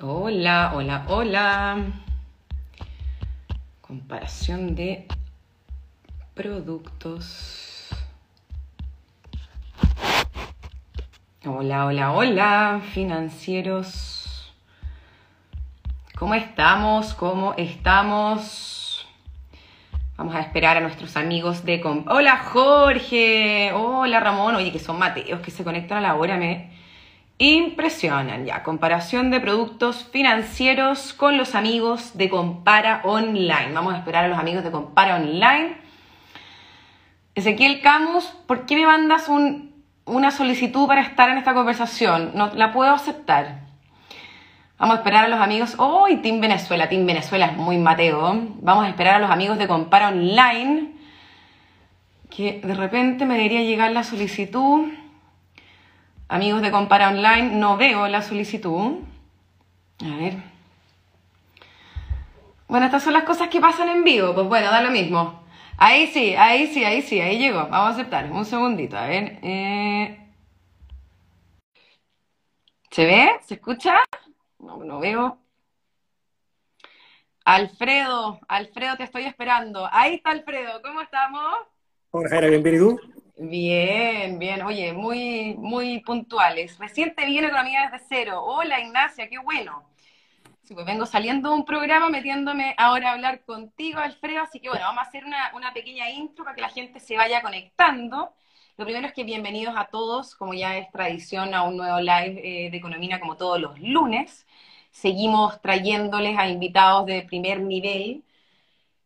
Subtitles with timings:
[0.00, 1.76] Hola, hola, hola.
[3.80, 5.08] Comparación de
[6.34, 7.88] productos.
[11.44, 14.54] Hola, hola, hola, financieros.
[16.16, 17.12] ¿Cómo estamos?
[17.14, 19.04] ¿Cómo estamos?
[20.16, 21.82] Vamos a esperar a nuestros amigos de...
[22.06, 26.77] Hola Jorge, hola Ramón, oye que son Mateos que se conectan a la hora, me
[27.38, 28.44] impresionan.
[28.44, 33.72] Ya, comparación de productos financieros con los amigos de Compara Online.
[33.72, 35.76] Vamos a esperar a los amigos de Compara Online.
[37.34, 39.28] Ezequiel Camus, ¿por qué me mandas
[40.04, 42.32] una solicitud para estar en esta conversación?
[42.34, 43.60] No la puedo aceptar.
[44.76, 45.74] Vamos a esperar a los amigos.
[45.78, 46.06] ¡Oh!
[46.22, 46.88] Team Venezuela!
[46.88, 48.32] Team Venezuela es muy Mateo.
[48.60, 50.92] Vamos a esperar a los amigos de Compara Online.
[52.30, 54.88] Que de repente me debería llegar la solicitud.
[56.28, 58.98] Amigos de Compara Online, no veo la solicitud.
[60.04, 60.34] A ver.
[62.68, 64.34] Bueno, estas son las cosas que pasan en vivo.
[64.34, 65.42] Pues bueno, da lo mismo.
[65.78, 67.60] Ahí sí, ahí sí, ahí sí, ahí llegó.
[67.68, 68.30] Vamos a aceptar.
[68.30, 69.38] Un segundito, a ver.
[69.42, 70.18] Eh.
[72.90, 73.30] ¿Se ve?
[73.46, 73.96] ¿Se escucha?
[74.58, 75.38] No, no veo.
[77.44, 79.88] Alfredo, Alfredo, te estoy esperando.
[79.90, 81.54] Ahí está Alfredo, ¿cómo estamos?
[82.10, 82.88] Hola, bienvenido.
[82.96, 83.27] Bien,
[84.38, 84.62] bien.
[84.62, 86.78] Oye, muy, muy puntuales.
[86.78, 88.42] Reciente viene Economía desde cero.
[88.42, 89.84] Hola, Ignacia, qué bueno.
[90.62, 94.42] Sí, pues vengo saliendo de un programa, metiéndome ahora a hablar contigo, Alfredo.
[94.42, 97.16] Así que bueno, vamos a hacer una, una pequeña intro para que la gente se
[97.16, 98.34] vaya conectando.
[98.76, 102.40] Lo primero es que bienvenidos a todos, como ya es tradición, a un nuevo live
[102.66, 104.46] eh, de Economía como todos los lunes.
[104.90, 108.24] Seguimos trayéndoles a invitados de primer nivel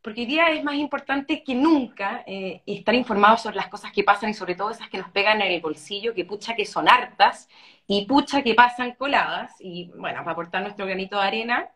[0.03, 4.03] porque hoy día es más importante que nunca eh, estar informados sobre las cosas que
[4.03, 6.89] pasan y sobre todo esas que nos pegan en el bolsillo, que pucha que son
[6.89, 7.49] hartas
[7.87, 9.53] y pucha que pasan coladas.
[9.61, 11.71] Y bueno, para aportar nuestro granito de arena,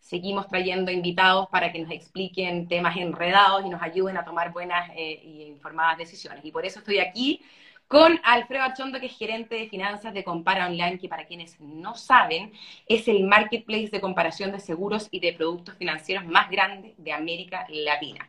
[0.00, 4.90] seguimos trayendo invitados para que nos expliquen temas enredados y nos ayuden a tomar buenas
[4.96, 6.44] e informadas decisiones.
[6.44, 7.42] Y por eso estoy aquí
[7.88, 11.94] con Alfredo Achondo, que es gerente de finanzas de Compara Online, que para quienes no
[11.94, 12.52] saben,
[12.86, 17.66] es el marketplace de comparación de seguros y de productos financieros más grande de América
[17.70, 18.28] Latina.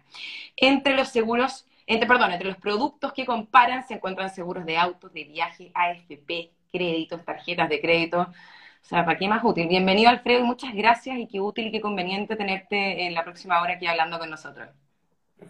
[0.56, 5.12] Entre los seguros, entre, perdón, entre los productos que comparan se encuentran seguros de autos,
[5.14, 8.22] de viaje, AFP, créditos, tarjetas de crédito.
[8.22, 9.68] O sea, ¿para qué más útil?
[9.68, 13.62] Bienvenido, Alfredo, y muchas gracias y qué útil y qué conveniente tenerte en la próxima
[13.62, 14.70] hora aquí hablando con nosotros.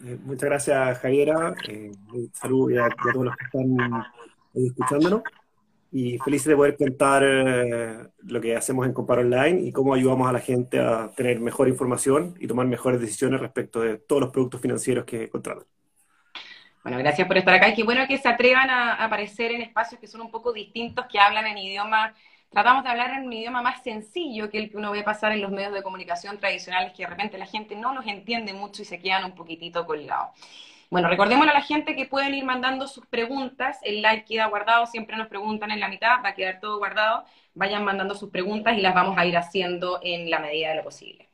[0.04, 1.54] Eh, muchas gracias, Javiera.
[1.68, 1.92] Eh,
[2.32, 4.04] saludos a, todos los que están
[4.54, 5.22] escuchándonos.
[5.92, 10.28] Y feliz de poder contar eh, lo que hacemos en Compar Online y cómo ayudamos
[10.28, 14.30] a la gente a tener mejor información y tomar mejores decisiones respecto de todos los
[14.30, 15.64] productos financieros que contratan.
[16.84, 17.68] Bueno, gracias por estar acá.
[17.68, 21.06] Y qué bueno que se atrevan a aparecer en espacios que son un poco distintos,
[21.10, 22.14] que hablan en idiomas
[22.50, 25.40] tratamos de hablar en un idioma más sencillo que el que uno ve pasar en
[25.40, 28.84] los medios de comunicación tradicionales, que de repente la gente no los entiende mucho y
[28.84, 30.30] se quedan un poquitito colgados.
[30.90, 34.86] Bueno, recordémosle a la gente que pueden ir mandando sus preguntas, el like queda guardado,
[34.86, 37.24] siempre nos preguntan en la mitad, va a quedar todo guardado,
[37.54, 40.82] vayan mandando sus preguntas y las vamos a ir haciendo en la medida de lo
[40.82, 41.28] posible.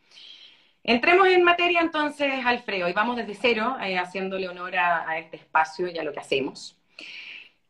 [0.85, 5.39] Entremos en materia entonces, Alfredo, y vamos desde cero, eh, haciéndole honor a, a este
[5.39, 6.79] espacio y a lo que hacemos.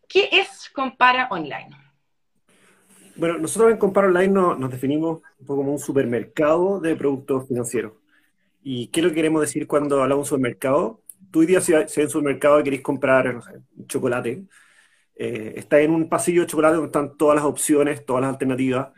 [0.09, 1.86] ¿Qué es Compara Online?
[3.19, 7.95] Bueno, nosotros en Compar Online nos definimos un poco como un supermercado de productos financieros.
[8.63, 11.01] ¿Y qué es lo que queremos decir cuando hablamos de supermercado?
[11.31, 13.53] Tú hoy día, si, en un supermercado queréis comprar no sé,
[13.87, 14.45] chocolate,
[15.17, 18.89] eh, está en un pasillo de chocolate donde están todas las opciones, todas las alternativas.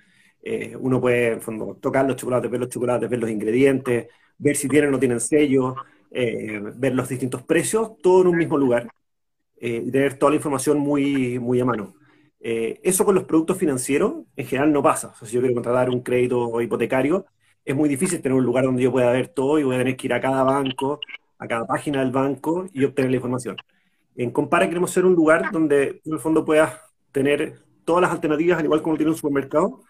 [0.43, 4.09] Eh, uno puede, en fondo, tocar los chocolates, ver los chocolates, ver los ingredientes,
[4.39, 5.77] ver si tienen o no tienen sello,
[6.11, 8.89] eh, ver los distintos precios, todo en un mismo lugar
[9.61, 11.95] y tener toda la información muy, muy a mano.
[12.41, 15.09] Eh, eso con los productos financieros en general no pasa.
[15.09, 17.27] O sea, si yo quiero contratar un crédito hipotecario,
[17.65, 19.97] es muy difícil tener un lugar donde yo pueda ver todo y voy a tener
[19.97, 21.01] que ir a cada banco,
[21.39, 23.57] a cada página del banco y obtener la información.
[24.17, 26.81] En Compara queremos ser un lugar donde en el fondo puedas
[27.13, 29.83] tener todas las alternativas, al igual como tiene un supermercado,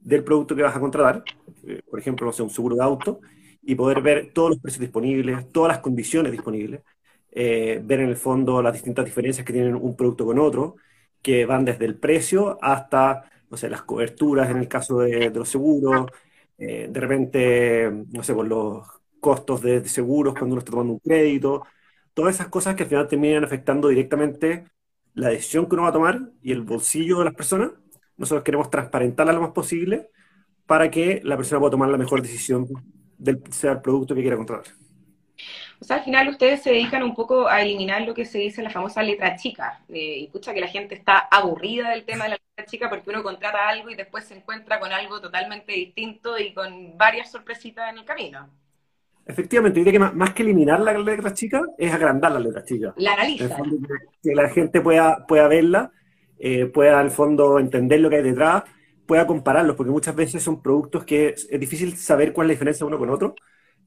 [0.00, 1.24] del producto que vas a contratar,
[1.66, 3.20] eh, por ejemplo, un seguro de auto,
[3.62, 6.82] y poder ver todos los precios disponibles, todas las condiciones disponibles,
[7.32, 10.76] eh, ver en el fondo las distintas diferencias que tienen un producto con otro,
[11.26, 15.48] que van desde el precio hasta, no sé, las coberturas en el caso de, los
[15.48, 16.06] seguros,
[16.56, 18.86] eh, de repente, no sé, por los
[19.18, 21.64] costos de, seguros cuando uno está tomando un crédito,
[22.14, 24.66] todas esas cosas que al final terminan afectando directamente
[25.14, 27.72] la decisión que uno va a tomar y el bolsillo de las personas.
[28.16, 30.10] Nosotros queremos transparentarla lo más posible
[30.64, 32.68] para que la persona pueda tomar la mejor decisión
[33.18, 34.85] del sea el producto que quiera contratar.
[35.80, 38.62] O sea, al final ustedes se dedican un poco a eliminar lo que se dice
[38.62, 39.80] la famosa letra chica.
[39.88, 43.10] Eh, y escucha que la gente está aburrida del tema de la letra chica porque
[43.10, 47.90] uno contrata algo y después se encuentra con algo totalmente distinto y con varias sorpresitas
[47.90, 48.48] en el camino.
[49.26, 52.94] Efectivamente, diría que más, que eliminar la letra chica es agrandar la letra chica.
[52.96, 53.56] La analiza.
[54.22, 55.90] Que, la gente pueda, pueda verla,
[56.38, 58.62] eh, pueda al fondo entender lo que hay detrás,
[59.04, 62.86] pueda compararlos, porque muchas veces son productos que es, difícil saber cuál es la diferencia
[62.86, 63.34] uno con otro.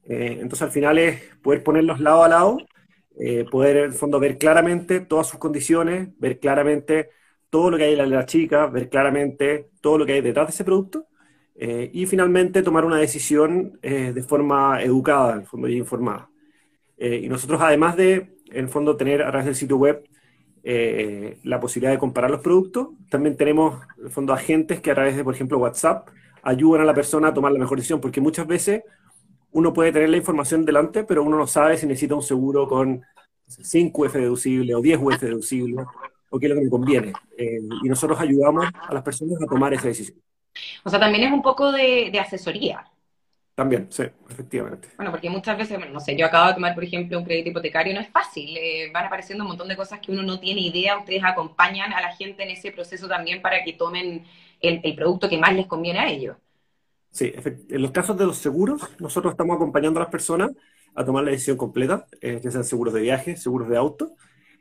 [0.04, 2.58] Eh, entonces al final es poder ponerlos lado a lado,
[3.18, 7.10] eh, poder en el fondo ver claramente todas sus condiciones, ver claramente
[7.50, 10.46] todo lo que hay en la letra chica, ver claramente todo lo que hay detrás
[10.48, 11.06] de ese producto
[11.56, 16.30] eh, y finalmente tomar una decisión de forma educada, en el fondo, y informada.
[16.96, 20.04] Y nosotros, además de, en el fondo, tener a través del sitio web
[20.62, 25.16] la posibilidad de comparar los productos, también tenemos, en el fondo, agentes que a través
[25.16, 26.08] de, por ejemplo, WhatsApp,
[26.42, 28.82] ayudan a la persona a tomar la mejor decisión, porque muchas veces
[29.52, 33.02] uno puede tener la información delante, pero uno no sabe si necesita un seguro con
[33.46, 35.84] 5 UF deducible o 10 UF deducible,
[36.30, 37.12] o qué es lo que le conviene.
[37.36, 40.18] y nosotros ayudamos a las personas a tomar esa decisión.
[40.84, 42.84] O sea, también es un poco de, asesoría.
[43.54, 44.88] También, sí, efectivamente.
[44.96, 47.92] Bueno, porque muchas veces, no sé, yo acabo de tomar, por ejemplo, un crédito hipotecario,
[47.92, 50.96] no es fácil, eh, van apareciendo un montón de cosas que uno no tiene idea,
[50.96, 54.24] ustedes acompañan a la gente en ese proceso también para que tomen
[54.60, 56.36] el, producto que más les conviene a ellos.
[57.10, 57.32] Sí,
[57.68, 60.52] en los casos de los seguros, nosotros estamos acompañando a las personas
[60.94, 64.14] a tomar la decisión completa, eh, que sean seguros de viaje, seguros de auto,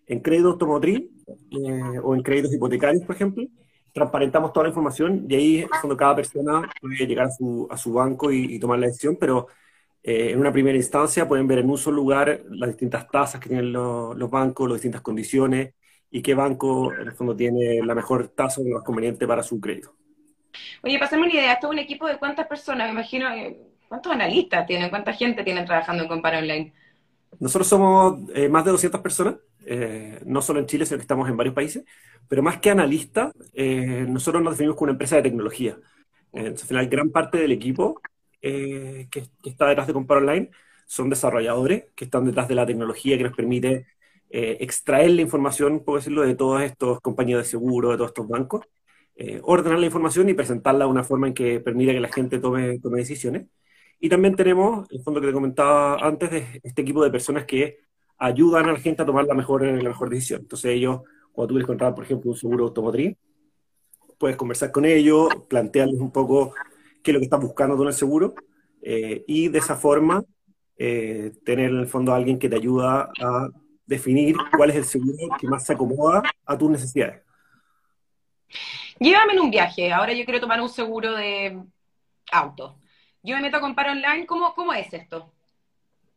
[0.07, 1.09] en crédito automotriz
[1.51, 3.45] eh, o en créditos hipotecarios, por ejemplo,
[3.93, 7.77] transparentamos toda la información y ahí es cuando cada persona puede llegar a su, a
[7.77, 9.47] su banco y, tomar la decisión, pero
[10.03, 13.49] eh, en una primera instancia pueden ver en un solo lugar las distintas tasas que
[13.49, 15.73] tienen los, los bancos, las distintas condiciones
[16.11, 19.59] y qué banco en el fondo tiene la mejor tasa o más conveniente para su
[19.59, 19.98] crédito.
[20.83, 22.87] Oye, para hacerme una idea, ¿esto es un equipo de cuántas personas?
[22.87, 23.27] Me imagino,
[23.87, 24.89] ¿cuántos analistas tienen?
[24.89, 26.73] ¿Cuánta gente tienen trabajando en Compara Online?
[27.39, 29.35] Nosotros somos eh, más de 200 personas,
[29.65, 31.83] eh, no solo en Chile, sino que estamos en varios países,
[32.27, 35.77] pero más que analista, eh, nosotros nos definimos como una empresa de tecnología.
[36.33, 38.01] Entonces, al final, gran parte del equipo
[38.41, 39.07] que,
[39.43, 40.49] está detrás de Compar Online
[40.85, 43.87] son desarrolladores que están detrás de la tecnología que nos permite
[44.29, 48.65] extraer la información, puedo decirlo, de todas estas compañías de seguro, de todos estos bancos,
[49.43, 52.79] ordenar la información y presentarla de una forma en que permita que la gente tome,
[52.79, 53.47] tome decisiones.
[53.99, 57.79] Y también tenemos, el fondo que te comentaba antes, de este equipo de personas que
[58.17, 60.41] ayudan a la gente a tomar la mejor, la mejor decisión.
[60.41, 61.01] Entonces ellos,
[61.33, 63.17] cuando tú quieres comprar, por ejemplo, un seguro automotriz,
[64.17, 66.53] puedes conversar con ellos, plantearles un poco
[67.01, 68.35] qué es lo que estás buscando con el seguro,
[68.81, 70.23] eh, y de esa forma
[70.77, 73.49] eh, tener en el fondo a alguien que te ayuda a
[73.85, 77.21] definir cuál es el seguro que más se acomoda a tus necesidades.
[78.99, 81.61] Llévame en un viaje, ahora yo quiero tomar un seguro de
[82.31, 82.79] auto
[83.23, 85.33] yo me meto a comprar online, ¿cómo, cómo es esto?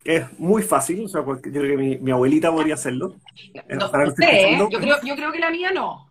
[0.05, 3.17] Es muy fácil, o sea, yo creo que mi, abuelita podría hacerlo.
[3.69, 4.59] No, sé, ¿eh?
[4.59, 6.11] yo, creo, yo creo que la mía no.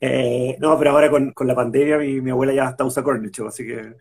[0.00, 3.48] Eh, no, pero ahora con, con la pandemia mi, mi, abuela ya está usa Cornicho,
[3.48, 3.94] así que...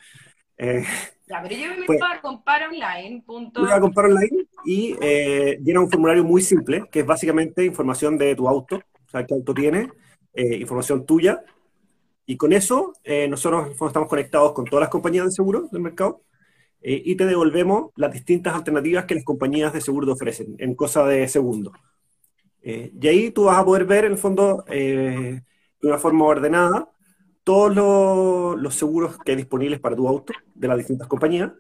[0.58, 0.84] Eh,
[1.28, 3.24] ya, pero yo me meto pues, a comprar online.
[3.26, 3.66] Punto.
[3.66, 8.36] A comprar online y eh, llena un formulario muy simple, que es básicamente información de
[8.36, 9.90] tu auto, o sea, qué auto tiene,
[10.34, 11.44] eh, información tuya,
[12.30, 16.22] y con eso, eh, nosotros estamos conectados con todas las compañías de seguro del mercado
[16.80, 20.76] eh, y te devolvemos las distintas alternativas que las compañías de seguro te ofrecen en
[20.76, 21.74] cosa de segundos.
[22.62, 25.42] Eh, y ahí tú vas a poder ver, en el fondo, de
[25.82, 26.92] una forma ordenada,
[27.44, 31.52] todos los, los, seguros que hay disponibles para tu auto de las distintas compañías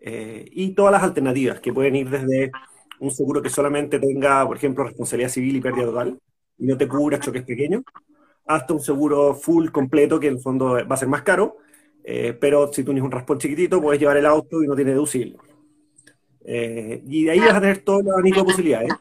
[0.00, 2.52] y todas las alternativas que pueden ir desde
[3.00, 6.16] un seguro que solamente tenga, por ejemplo, responsabilidad civil y pérdida total
[6.58, 7.82] y no te cubra choques pequeños,
[8.46, 11.58] hasta un seguro full completo que en el fondo va a ser más caro,
[12.04, 14.92] eh, pero si tú tienes un raspón chiquitito puedes llevar el auto y no tiene
[14.92, 15.36] deducible.
[16.44, 18.92] Eh, y de ahí vas a tener todo el abanico de posibilidades.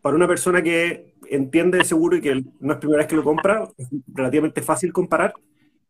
[0.00, 3.24] Para una persona que entiende el seguro y que no es primera vez que lo
[3.24, 5.34] compra, es relativamente fácil comparar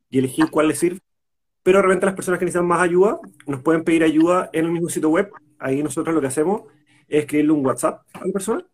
[0.08, 1.00] y elegir cuál le sirve.
[1.62, 4.72] Pero de repente las personas que necesitan más ayuda nos pueden pedir ayuda en el
[4.72, 5.30] mismo sitio web.
[5.58, 6.62] Ahí nosotros lo que hacemos
[7.06, 8.64] es escribirle un WhatsApp a la persona.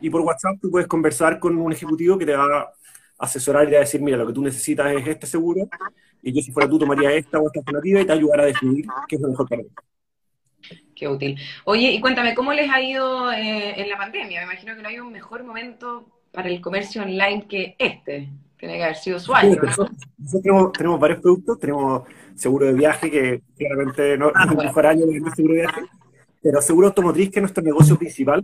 [0.00, 2.72] Y por WhatsApp tú puedes conversar con un ejecutivo que te va
[3.18, 5.68] asesorar y a decir, mira, lo que tú necesitas es este seguro,
[6.22, 8.86] y yo si fuera tú tomaría esta o esta alternativa y te ayudará a definir
[9.08, 9.68] qué es lo mejor para ti.
[10.94, 11.38] Qué útil.
[11.64, 14.40] Oye, y cuéntame, ¿cómo les ha ido eh, en la pandemia?
[14.40, 18.30] Me imagino que no hay un mejor momento para el comercio online que este.
[18.58, 19.56] Tiene que haber sido usuario.
[19.62, 22.02] nosotros, tenemos, varios productos, tenemos
[22.34, 25.82] seguro de viaje, que claramente no, ah, es mejor año de seguro de viaje,
[26.42, 28.42] pero seguro automotriz, que es nuestro negocio principal,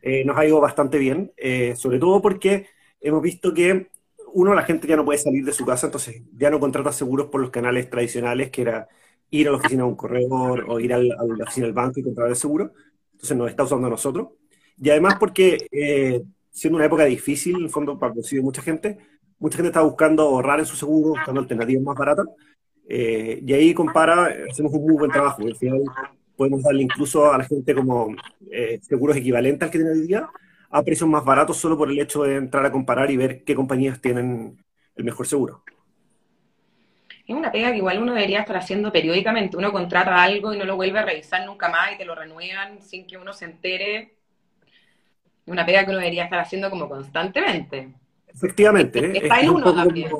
[0.00, 2.66] eh, nos ha ido bastante bien, eh, sobre todo porque
[3.00, 3.88] hemos visto que
[4.32, 7.28] uno, la gente ya no puede salir de su casa, entonces ya no contrata seguros
[7.28, 8.88] por los canales tradicionales, que era
[9.30, 12.02] ir a la oficina de un corredor o ir a la oficina del banco y
[12.02, 12.72] comprar el seguro.
[13.12, 14.28] entonces nos está usando a nosotros.
[14.76, 18.98] Y además porque, eh, siendo una época difícil, en el fondo, para conseguir mucha gente,
[19.38, 22.26] mucha gente está buscando ahorrar en su seguro, buscando alternativas más baratas,
[22.88, 25.42] eh, y ahí compara, hacemos un muy buen trabajo.
[25.42, 25.82] Al final
[26.36, 28.14] podemos darle incluso a la gente como
[28.50, 30.28] eh, seguros equivalentes al que tiene hoy día,
[30.72, 33.54] a precios más baratos solo por el hecho de entrar a comparar y ver qué
[33.54, 34.56] compañías tienen
[34.96, 35.62] el mejor seguro.
[37.26, 39.56] Es una pega que igual uno debería estar haciendo periódicamente.
[39.56, 42.80] Uno contrata algo y no lo vuelve a revisar nunca más y te lo renuevan
[42.80, 44.16] sin que uno se entere.
[45.46, 47.94] Es una pega que uno debería estar haciendo como constantemente.
[48.26, 49.18] Efectivamente.
[49.18, 50.10] Está en uno también.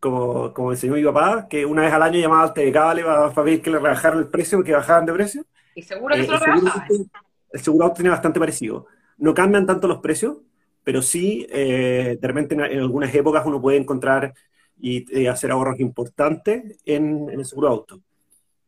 [0.00, 3.42] Como, como, enseñó mi papá, que una vez al año llamaba al TDK para, para
[3.42, 5.44] ver que le rebajaran el precio porque bajaban de precio.
[5.74, 6.88] Y seguro que eh, se lo rebajaban.
[7.52, 8.86] El seguro tiene bastante parecido.
[9.18, 10.38] No cambian tanto los precios,
[10.84, 14.34] pero sí, eh, de repente en, algunas épocas uno puede encontrar
[14.78, 18.00] y eh, hacer ahorros importantes en, el seguro auto.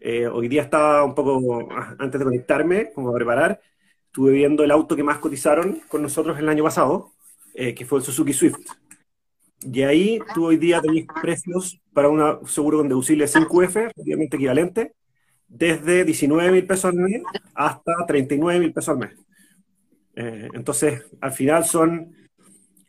[0.00, 3.61] Eh, hoy día estaba un poco, ah, antes de conectarme, como a preparar,
[4.07, 7.12] estuve viendo el auto que más cotizaron con nosotros el año pasado,
[7.55, 8.59] que fue el Suzuki Swift.
[9.61, 14.95] Y ahí tú hoy día tenéis precios para un seguro con deducible 5F, obviamente equivalente,
[15.49, 17.23] desde 19 mil pesos al mes
[17.55, 19.27] hasta 39 mil pesos al mes.
[20.20, 22.12] Eh, entonces, al final son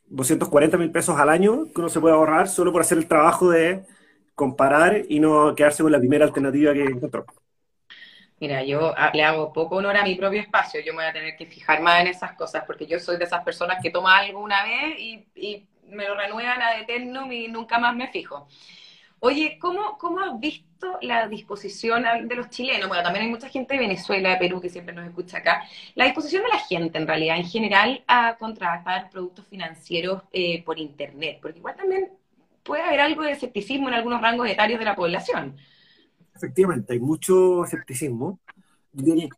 [0.08, 3.52] 240 mil pesos al año que uno se puede ahorrar solo por hacer el trabajo
[3.52, 3.86] de
[4.34, 7.28] comparar y no quedarse con la primera alternativa que encontró.
[8.40, 11.14] Mira, yo ah, le hago poco honor a mi propio espacio, yo me voy a
[11.14, 14.18] tener que fijar más en esas cosas, porque yo soy de esas personas que toma
[14.18, 18.48] algo una vez y, me lo renuevan a eternum y nunca más me fijo.
[19.20, 20.69] Oye, ¿cómo, ¿cómo has visto
[21.02, 22.88] la disposición de los chilenos?
[22.88, 25.64] Bueno, también hay mucha gente de Venezuela, de Perú, que siempre nos escucha acá.
[25.96, 30.80] La disposición de la gente, en realidad, en general, a contratar productos financieros eh, por
[30.80, 32.10] Internet, porque igual también
[32.64, 35.56] puede haber algo de escepticismo en algunos rangos etarios de la población.
[36.36, 38.40] Efectivamente, hay mucho escepticismo.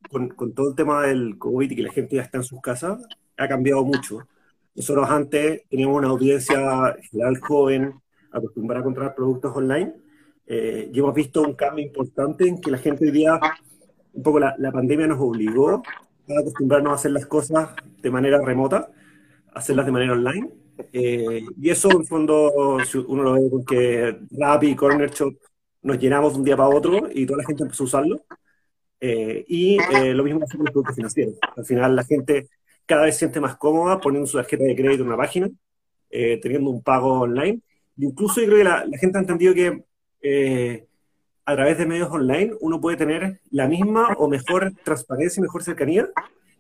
[0.10, 2.62] Con, con todo el tema del COVID y que la gente ya está en sus
[2.62, 3.06] casas,
[3.38, 4.26] ha cambiado mucho.
[4.74, 9.94] Nosotros antes teníamos una audiencia general joven, acostumbrada a comprar productos online.
[10.54, 13.40] Eh, y hemos visto un cambio importante en que la gente hoy día,
[14.12, 15.82] un poco la, la pandemia nos obligó
[16.28, 17.70] a acostumbrarnos a hacer las cosas
[18.02, 18.92] de manera remota,
[19.54, 20.50] a hacerlas de manera online.
[20.92, 22.52] Eh, y eso, en fondo,
[23.08, 25.34] uno lo ve con que Rappi Corner Shop
[25.84, 28.26] nos llenamos de un día para otro y toda la gente empezó a usarlo.
[29.00, 29.78] Eh, y
[30.14, 31.36] lo mismo con los productos financieros.
[31.56, 32.50] Al final, la gente
[32.86, 35.50] cada vez se siente más cómoda poniendo su tarjeta de crédito en una página,
[36.10, 37.62] teniendo un pago online
[37.98, 39.84] Incluso yo creo que la, gente ha entendido que
[40.22, 40.86] eh,
[41.46, 45.64] a través de medios online uno puede tener la misma o mejor transparencia y mejor
[45.64, 46.10] cercanía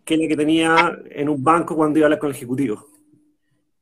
[0.03, 2.86] que la que tenía en un banco cuando iba a hablar con el ejecutivo.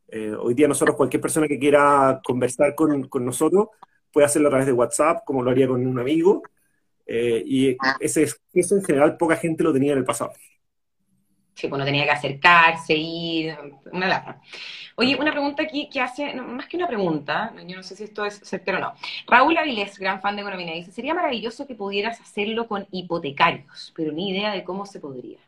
[0.10, 3.70] Eh, hoy día nosotros, cualquier persona que quiera conversar con, con, nosotros,
[4.12, 6.44] puede hacerlo a través de WhatsApp, como lo haría con un amigo,
[7.06, 10.32] eh, y ese, eso en general poca gente lo tenía en el pasado.
[11.60, 13.54] Sí, pues no tenía que acercarse, ir,
[13.92, 14.40] una lata.
[14.96, 18.24] Oye, una pregunta aquí que hace, más que una pregunta, yo no sé si esto
[18.24, 18.94] es certero o no.
[19.28, 24.14] Raúl Avilés, gran fan de Economía, dice, sería maravilloso que pudieras hacerlo con hipotecarios, pero
[24.14, 25.40] ni idea de cómo se podría.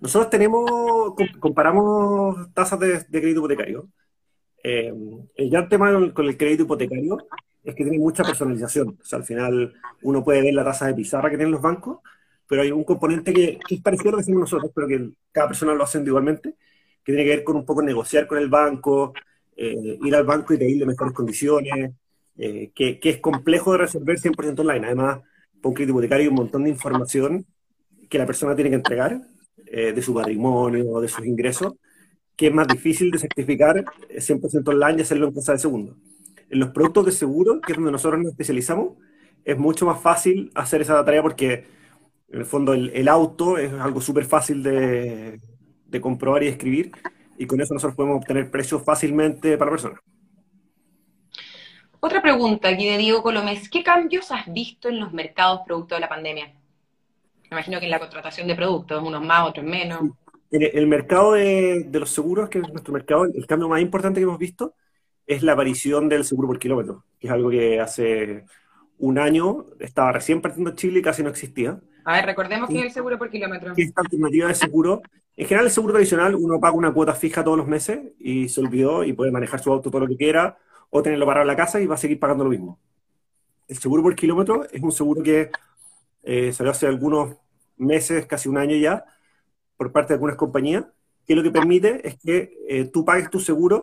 [0.00, 0.64] Nosotros tenemos,
[1.38, 3.86] comparamos tasas de, crédito hipotecario.
[4.64, 4.94] Eh,
[5.34, 7.18] el gran tema con, el crédito hipotecario
[7.62, 8.98] es que tiene mucha personalización.
[8.98, 11.98] O sea, al final uno puede ver la tasa de pizarra que tienen los bancos,
[12.50, 15.46] pero hay un componente que, es parecido a lo que hacemos nosotros, pero que cada
[15.46, 16.56] persona lo hace individualmente
[17.04, 19.14] que tiene que ver con un poco negociar con el banco,
[19.56, 21.92] eh, ir al banco y pedirle mejores condiciones,
[22.36, 24.84] eh, que, que, es complejo de resolver 100% online.
[24.84, 25.20] Además,
[25.62, 27.46] por un crédito hipotecario hay un montón de información
[28.08, 29.20] que la persona tiene que entregar
[29.66, 31.74] eh, de su patrimonio, de sus ingresos,
[32.34, 35.96] que es más difícil de certificar 100% online y hacerlo en cosa de segundo.
[36.48, 38.94] En los productos de seguro, que es donde nosotros nos especializamos,
[39.44, 41.78] es mucho más fácil hacer esa tarea porque
[42.30, 45.40] en el fondo el, el auto es algo súper fácil de,
[45.86, 46.92] de comprobar y escribir,
[47.36, 50.00] y con eso nosotros podemos obtener precios fácilmente para la persona.
[52.02, 53.68] Otra pregunta aquí de Diego Colomés.
[53.68, 56.46] ¿Qué cambios has visto en los mercados producto de la pandemia?
[56.46, 60.00] Me imagino que en la contratación de productos, unos más, otros menos.
[60.50, 64.24] En el mercado de, los seguros, que es nuestro mercado, el cambio más importante que
[64.24, 64.74] hemos visto
[65.26, 68.44] es la aparición del seguro por kilómetro, que es algo que hace
[68.98, 71.80] un año estaba recién partiendo en Chile y casi no existía.
[72.04, 73.74] A ver, recordemos que es el seguro por kilómetro.
[73.76, 75.02] Esta alternativa de seguro.
[75.36, 78.60] En general, el seguro tradicional, uno paga una cuota fija todos los meses y se
[78.60, 80.58] olvidó y puede manejar su auto todo lo que quiera
[80.90, 82.78] o tenerlo parado en la casa y va a seguir pagando lo mismo.
[83.68, 85.50] El seguro por kilómetro es un seguro que
[86.22, 87.36] eh, salió hace algunos
[87.76, 89.04] meses, casi un año ya,
[89.76, 90.84] por parte de algunas compañías,
[91.26, 93.82] que lo que permite es que eh, tú pagues tu seguro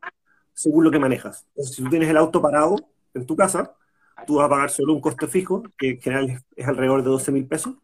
[0.54, 1.46] según lo que manejas.
[1.50, 2.76] Entonces, si tú tienes el auto parado
[3.14, 3.74] en tu casa,
[4.26, 7.32] tú vas a pagar solo un costo fijo, que en general es alrededor de 12
[7.32, 7.76] mil pesos,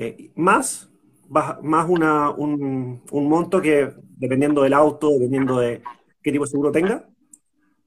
[0.00, 0.88] eh, más
[1.28, 5.82] más una, un, monto que, dependiendo del auto, dependiendo de
[6.22, 7.06] qué tipo de seguro tenga,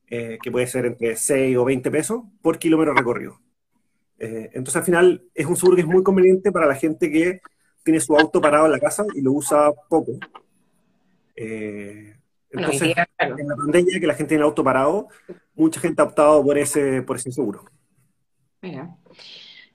[0.08, 3.40] eh, que puede ser entre 6 o 20 pesos por kilómetro recorrido.
[4.20, 7.42] Eh, entonces, al final, es un seguro que es muy conveniente para la gente que
[7.84, 10.20] tiene su auto parado en la casa y lo usa poco.
[11.34, 15.08] Entonces, en la pandemia, que la gente tiene el auto parado,
[15.56, 17.64] mucha gente ha optado por ese, por ese seguro.
[18.62, 18.96] Mira,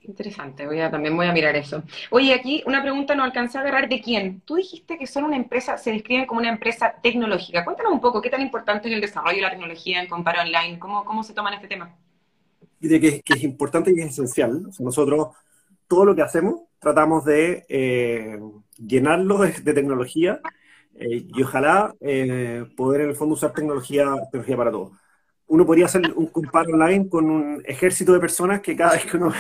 [0.09, 0.67] interesante.
[0.67, 1.83] Voy a, también voy a mirar eso.
[2.11, 4.41] Oye, aquí una pregunta no alcancé a agarrar de quién.
[4.41, 7.65] Tú dijiste que son una empresa, se describen como una empresa tecnológica.
[7.65, 10.79] Cuéntanos un poco, ¿qué tan importante es el desarrollo de la tecnología en Comparo Online?
[10.79, 11.95] ¿Cómo, cómo se toman este tema?
[12.81, 14.63] Y que, es importante y es esencial.
[14.79, 15.29] nosotros,
[15.89, 18.39] todo lo que hacemos, tratamos de eh,
[18.79, 20.41] llenarlo de tecnología
[20.99, 24.93] eh, y ojalá eh, poder en el fondo usar tecnología, tecnología para todo.
[25.49, 29.17] Uno podría hacer un comparo online con un ejército de personas que cada vez que
[29.17, 29.33] uno,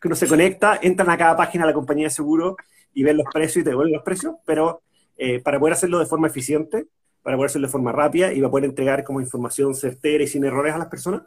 [0.00, 2.56] que uno se conecta, entran a cada página de la compañía de seguro
[2.94, 4.82] y ven los precios y te devuelven los precios, pero
[5.16, 6.86] eh, para poder hacerlo de forma eficiente,
[7.22, 10.44] para poder hacerlo de forma rápida y para poder entregar como información certera y sin
[10.44, 11.22] errores a las personas,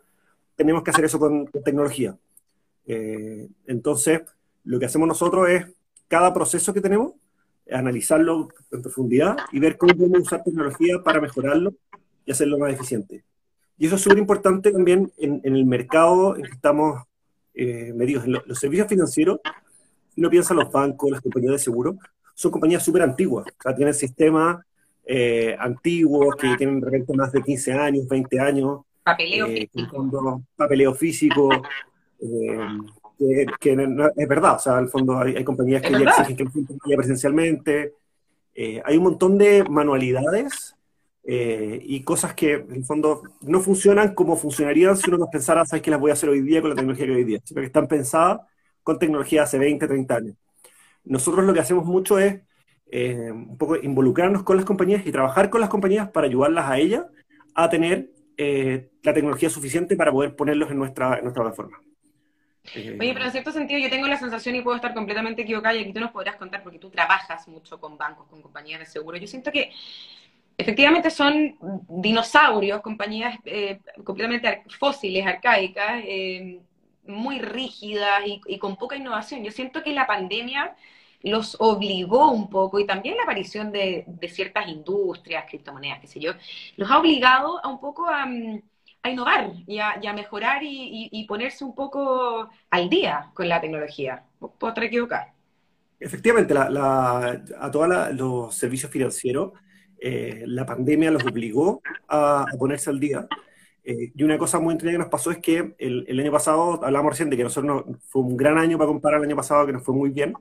[0.56, 2.18] tenemos que hacer eso con, con tecnología.
[2.86, 4.22] entonces,
[4.64, 5.66] lo que hacemos nosotros es,
[6.08, 7.14] cada proceso que tenemos,
[7.72, 11.74] analizarlo en profundidad y ver cómo podemos usar tecnología para mejorarlo
[12.26, 13.24] y hacerlo más eficiente.
[13.78, 17.04] Y eso es súper importante también en, el mercado en que estamos
[17.60, 18.26] eh, medidos.
[18.26, 19.40] En los servicios financieros,
[20.14, 21.98] si uno piensa en los bancos, las compañías de seguro,
[22.34, 23.48] son compañías súper antiguas.
[23.48, 24.64] O sea, tienen sistemas
[25.06, 28.82] eh, antiguos que tienen de repente más de 15 años, 20 años.
[29.04, 30.44] Papeleo eh, físico.
[30.56, 31.50] Papeleo físico.
[32.22, 33.74] Eh, que,
[34.16, 37.94] es verdad, o sea, al fondo hay, compañías que ya exigen que la presencialmente,
[38.56, 40.76] eh, hay un montón de manualidades
[41.24, 45.66] eh, y cosas que en el fondo no funcionan como funcionarían si uno nos pensara,
[45.66, 47.62] sabes que las voy a hacer hoy día con la tecnología que hoy día, sino
[47.62, 48.42] que están pensadas
[48.84, 50.36] con tecnología hace 20, 30 años.
[51.04, 52.42] Nosotros lo que hacemos mucho es
[52.92, 56.78] eh, un poco involucrarnos con las compañías y trabajar con las compañías para ayudarlas a
[56.80, 57.06] ellas
[57.54, 58.10] a tener
[59.04, 61.78] la tecnología suficiente para poder ponerlos en nuestra, en nuestra plataforma.
[62.76, 65.82] Oye, pero en cierto sentido yo tengo la sensación y puedo estar completamente equivocada y
[65.82, 69.18] aquí tú nos podrás contar porque tú trabajas mucho con bancos, con compañías de seguro.
[69.18, 69.72] Yo siento que
[70.60, 71.56] efectivamente son
[71.88, 76.60] dinosaurios, compañías eh, completamente fósiles, arcaicas, eh,
[77.06, 79.42] muy rígidas y, con poca innovación.
[79.42, 80.76] Yo siento que la pandemia
[81.22, 86.34] los obligó un poco y también la aparición de, ciertas industrias, criptomonedas, qué sé yo,
[86.76, 88.26] los ha obligado a un poco a...
[88.26, 88.62] Mm,
[89.06, 94.24] innovar y a, mejorar y, ponerse un poco al día con la tecnología.
[94.38, 95.28] Puedo estar equivocado.
[95.98, 99.54] Efectivamente, a todos los servicios financieros,
[100.02, 103.28] eh, la pandemia los obligó a, ponerse al día.
[103.84, 107.12] Eh, y una cosa muy entretenida que nos pasó es que el, año pasado, hablamos
[107.12, 109.84] recién de que nosotros fue un gran año para comparar el año pasado, que nos
[109.84, 110.34] fue muy bien.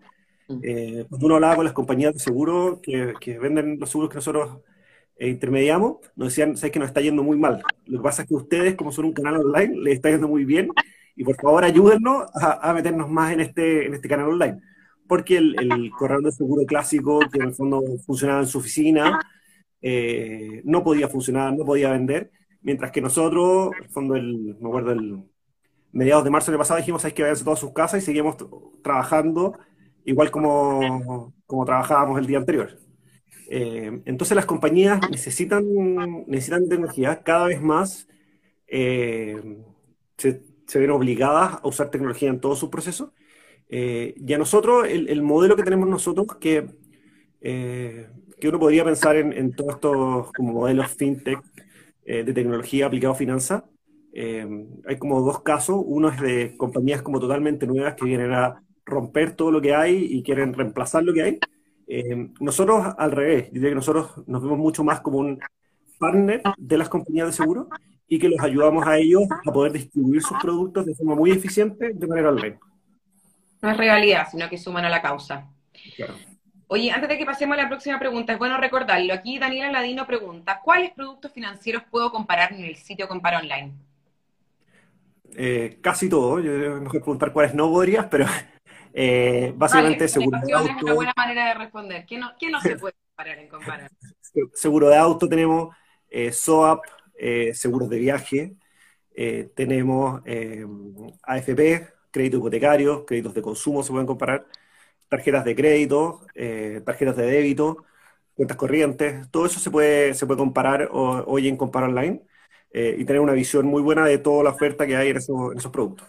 [0.49, 0.61] Mm.
[0.62, 4.16] Eh, cuando uno hablaba con las compañías de seguro que, que venden los seguros que
[4.16, 4.59] nosotros
[5.16, 7.62] e intermediamos, nos decían, sabes que nos está yendo muy mal.
[7.87, 10.44] Lo que pasa es que ustedes, como son un canal online, les está yendo muy
[10.44, 10.68] bien
[11.16, 14.61] y por favor ayúdennos a, meternos más en este, en este canal online.
[15.09, 19.18] Porque el, el, corredor de seguro clásico, que en el fondo funcionaba en su oficina,
[19.81, 22.31] eh, no podía funcionar, no podía vender,
[22.62, 25.23] mientras que nosotros, en el fondo, el, me acuerdo, el
[25.93, 28.37] mediados de marzo del pasado dijimos, hay que váyanse todas sus casas y seguimos
[28.83, 29.59] trabajando
[30.05, 32.79] igual como, como trabajábamos el día anterior.
[33.51, 35.64] Eh, entonces las compañías necesitan,
[36.27, 38.07] necesitan tecnología cada vez más,
[38.67, 39.62] eh,
[40.17, 40.43] se,
[40.79, 43.11] ven obligadas a usar tecnología en todos sus procesos.
[43.71, 46.67] Y a nosotros, el, modelo que tenemos nosotros, que,
[48.40, 51.40] que uno podría pensar en, todos estos como modelos fintech
[52.05, 53.64] de tecnología aplicado a finanzas,
[54.14, 55.83] hay como dos casos.
[55.85, 60.07] Uno es de compañías como totalmente nuevas que vienen a romper todo lo que hay
[60.11, 61.38] y quieren reemplazar lo que hay.
[61.87, 65.40] Eh, nosotros, al revés, yo diría que nosotros nos vemos mucho más como un
[65.98, 67.68] partner de las compañías de seguro
[68.07, 71.92] y que los ayudamos a ellos a poder distribuir sus productos de forma muy eficiente
[71.94, 72.59] de manera online.
[73.62, 75.48] No es realidad, sino que suman a la causa.
[76.71, 79.15] Oye, antes de que pasemos a la próxima pregunta, es bueno recordarlo.
[79.15, 83.73] Aquí Daniela Ladino pregunta, ¿cuáles productos financieros puedo comparar en el sitio Compara Online?
[85.35, 86.41] Eh, casi todo.
[86.41, 88.27] Yo mejor preguntar cuáles no podrías, pero
[88.93, 90.71] eh, básicamente, seguro de auto.
[90.71, 92.05] Es una buena manera de responder.
[92.05, 93.91] ¿Qué no, no se puede comparar en comparar?
[94.53, 95.75] Seguro de auto tenemos
[96.11, 96.85] eh, SOAP,
[97.55, 98.57] seguros de viaje,
[99.55, 100.21] tenemos
[101.23, 104.47] AFP, crédito hipotecario, créditos de consumo se pueden comparar,
[105.09, 106.21] tarjetas de crédito,
[106.85, 107.85] tarjetas de débito,
[108.35, 112.23] cuentas corrientes, todo eso se puede, se puede comparar hoy en Compara Online
[112.73, 116.07] y tener una visión muy buena de toda la oferta que hay en esos productos.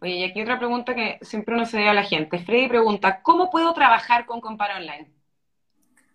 [0.00, 2.38] Oye, y aquí otra pregunta que siempre uno se ve a la gente.
[2.38, 5.10] Freddy pregunta, ¿cómo puedo trabajar con Compara Online?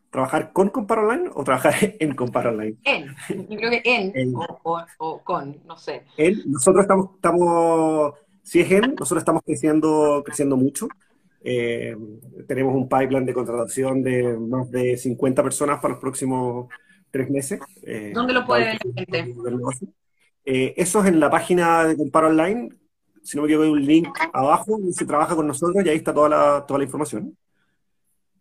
[0.09, 2.77] ¿Trabajar con Compara Online o trabajar en Compara Online?
[2.83, 3.15] En,
[3.49, 6.03] yo creo que en, O, con, no sé.
[6.17, 10.87] En, nosotros estamos, estamos, si es en, nosotros estamos creciendo, creciendo mucho.
[11.43, 11.95] Eh,
[12.47, 16.67] tenemos un pipeline de contratación de más de 50 personas para los próximos
[17.11, 17.59] tres meses.
[17.83, 19.35] Eh, ¿Dónde lo puede ver la gente?
[20.45, 22.69] Eh, eso es en la página de Compara Online,
[23.23, 25.97] si no me equivoco, hay un link abajo y se trabaja con nosotros y ahí
[25.97, 27.35] está toda la, toda la información.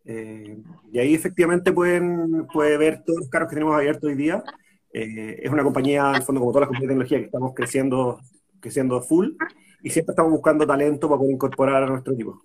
[0.04, 0.58] Eh,
[0.92, 4.42] y ahí efectivamente pueden puede ver todos los cargos que tenemos abiertos hoy día.
[4.92, 7.54] Eh, es una compañía, en el fondo, como todas las compañías de tecnología, que estamos
[7.54, 8.20] creciendo,
[8.60, 9.30] creciendo full
[9.82, 12.42] y siempre estamos buscando talento para poder incorporar a nuestro equipo.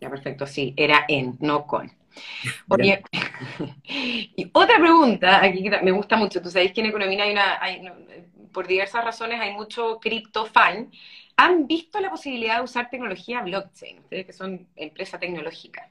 [0.00, 1.92] Ya, perfecto, sí, era en, no con.
[2.68, 3.02] Oye,
[3.84, 7.62] y otra pregunta, aquí que me gusta mucho, tú sabes que en economía hay una,
[7.62, 7.82] hay,
[8.52, 10.90] por diversas razones hay mucho cripto fan,
[11.42, 14.00] ¿Han visto la posibilidad de usar tecnología blockchain?
[14.00, 15.88] Ustedes que son empresa tecnológica.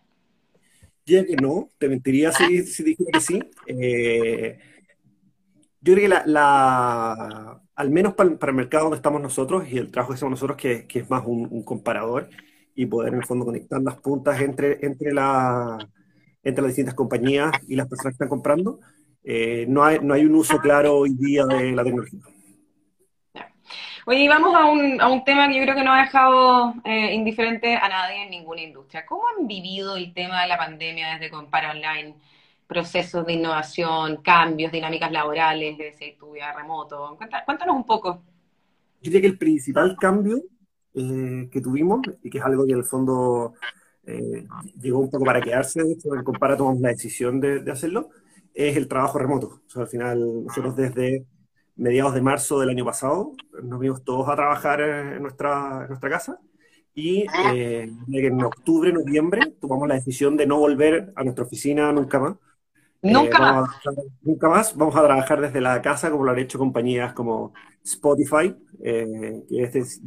[1.07, 3.39] Yo que no, te mentiría si, si dijera que sí.
[3.65, 4.59] Eh,
[5.81, 10.11] yo creo que la, al menos para, el mercado donde estamos nosotros y el trabajo
[10.11, 12.29] que hacemos nosotros, que, es más un, comparador
[12.79, 15.77] y poder en el fondo conectar las puntas entre, entre, la,
[16.41, 18.79] entre las distintas compañías y las personas que están comprando,
[19.21, 22.21] eh, no, hay, no hay un uso claro hoy día de la tecnología.
[24.05, 26.73] Oye, y vamos a un, a un tema que yo creo que no ha dejado
[26.85, 29.05] eh, indiferente a nadie en ninguna industria.
[29.05, 32.15] ¿Cómo han vivido el tema de la pandemia desde Compara Online?
[32.65, 37.17] Procesos de innovación, cambios, dinámicas laborales, de estudiar remoto.
[37.45, 38.21] Cuéntanos un poco.
[39.01, 40.37] Yo diría que el principal cambio
[40.93, 43.53] eh, que tuvimos, y que es algo que en el fondo
[44.05, 44.47] eh,
[44.79, 48.09] llegó un poco para quedarse, de hecho, en Compara tomamos la decisión de, de hacerlo,
[48.53, 49.61] es el trabajo remoto.
[49.65, 51.25] O sea, al final, nosotros desde
[51.75, 56.39] mediados de marzo del año pasado, nos vimos todos a trabajar en nuestra, nuestra casa
[56.93, 62.19] y eh, en octubre, noviembre tomamos la decisión de no volver a nuestra oficina nunca
[62.19, 62.35] más.
[63.01, 63.69] Nunca eh, más.
[64.21, 64.75] nunca más.
[64.75, 69.63] Vamos a trabajar desde la casa, como lo han hecho compañías como Spotify, eh, que
[69.63, 70.03] es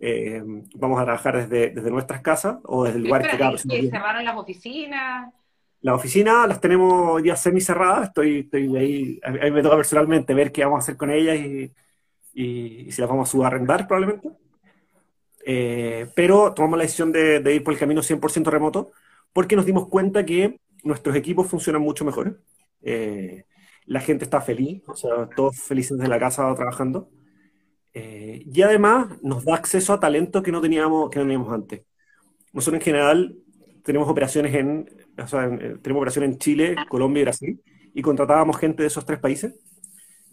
[0.00, 0.42] decidir,
[0.74, 3.74] vamos a trabajar desde, desde nuestras casas o desde el lugar que cada persona.
[3.74, 5.32] cerraron las oficinas.
[5.82, 10.34] Las oficinas las tenemos ya semi cerradas, estoy, estoy ahí, a mí me toca personalmente
[10.34, 11.72] ver qué vamos a hacer con ellas y,
[12.34, 14.30] y, si las vamos a subarrendar probablemente.
[15.46, 18.90] Eh, pero tomamos la decisión de, ir por el camino 100% remoto
[19.32, 22.40] porque nos dimos cuenta que nuestros equipos funcionan mucho mejor.
[22.82, 23.44] Eh,
[23.86, 27.08] la gente está feliz, o sea, todos felices de la casa trabajando.
[27.92, 31.82] Eh, y además nos da acceso a talento que no teníamos, que no teníamos antes.
[32.52, 33.36] Nosotros en general
[33.84, 37.60] tenemos operaciones en, o sea, eh, tenemos operaciones en Chile, Colombia y Brasil,
[37.94, 39.54] y contratábamos gente de esos tres países.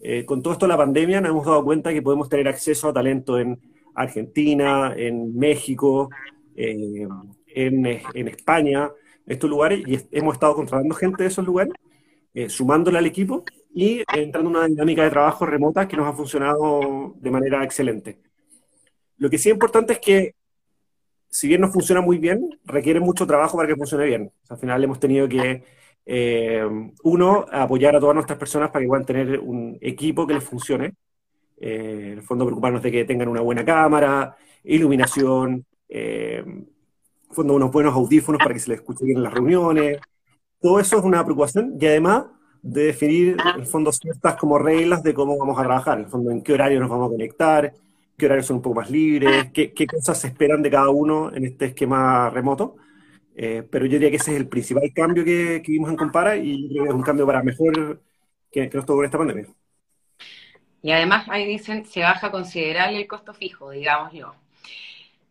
[0.00, 2.88] Eh, con todo esto de la pandemia nos hemos dado cuenta que podemos tener acceso
[2.88, 3.60] a talento en
[3.94, 6.10] Argentina, en México,
[6.54, 7.06] eh,
[7.48, 8.90] en, en, España,
[9.26, 11.74] estos lugares, y hemos estado contratando gente de esos lugares,
[12.46, 17.14] sumándole al equipo y entrando en una dinámica de trabajo remota que nos ha funcionado
[17.16, 18.18] de manera excelente.
[19.18, 20.34] Lo que sí es importante es que
[21.30, 24.32] si bien no funciona muy bien, requiere mucho trabajo para que funcione bien.
[24.48, 25.62] al final hemos tenido que,
[26.06, 26.66] eh,
[27.02, 30.94] uno, apoyar a todas nuestras personas para que puedan tener un equipo que les funcione.
[31.60, 37.54] Eh, en el fondo, preocuparnos de que tengan una buena cámara, iluminación, eh, en fondo,
[37.54, 39.98] unos buenos audífonos para que se les escuche bien en las reuniones.
[40.60, 42.24] Todo eso es una preocupación y además
[42.62, 46.10] de definir, en el fondo, ciertas como reglas de cómo vamos a trabajar, en el
[46.10, 47.72] fondo, en qué horario nos vamos a conectar,
[48.16, 51.44] qué horarios son un poco más libres, qué, cosas se esperan de cada uno en
[51.44, 52.76] este esquema remoto.
[53.36, 56.68] Eh, pero yo diría que ese es el principal cambio que, vimos en Compara y
[56.68, 58.02] creo que es un cambio para mejor
[58.50, 59.46] que, que nos tocó en esta pandemia.
[60.82, 64.34] Y además ahí dicen, se baja considerable el costo fijo, digámoslo.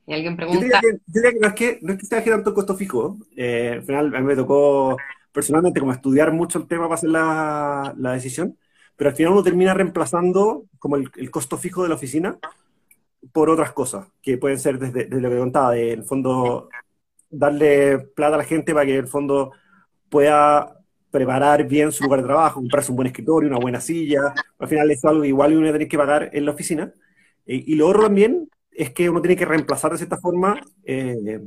[0.06, 0.62] Y alguien pregunta...
[0.82, 3.18] Yo diría que, no, es que no es que se baje tanto el costo fijo.
[3.36, 4.98] Eh, al final a mí me tocó
[5.38, 8.58] personalmente como estudiar mucho el tema para hacer la, la decisión,
[8.96, 12.40] pero al final uno termina reemplazando como el, costo fijo de la oficina
[13.32, 16.70] por otras cosas, que pueden ser desde, lo que contaba, de, en el fondo
[17.30, 19.52] darle plata a la gente para que en el fondo
[20.10, 20.76] pueda
[21.12, 24.90] preparar bien su lugar de trabajo, comprarse un buen escritorio, una buena silla, al final
[24.90, 26.92] es algo que igual uno tiene que pagar en la oficina.
[27.46, 31.44] y lo otro también es que uno tiene que reemplazar de cierta forma eh,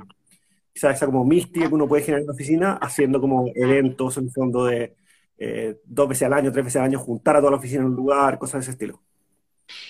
[0.80, 4.24] esa, esa, como mística que uno puede generar en la oficina, haciendo como eventos en
[4.24, 4.96] el fondo de
[5.36, 7.88] eh, dos veces al año, tres veces al año, juntar a toda la oficina en
[7.88, 9.02] un lugar, cosas de ese estilo.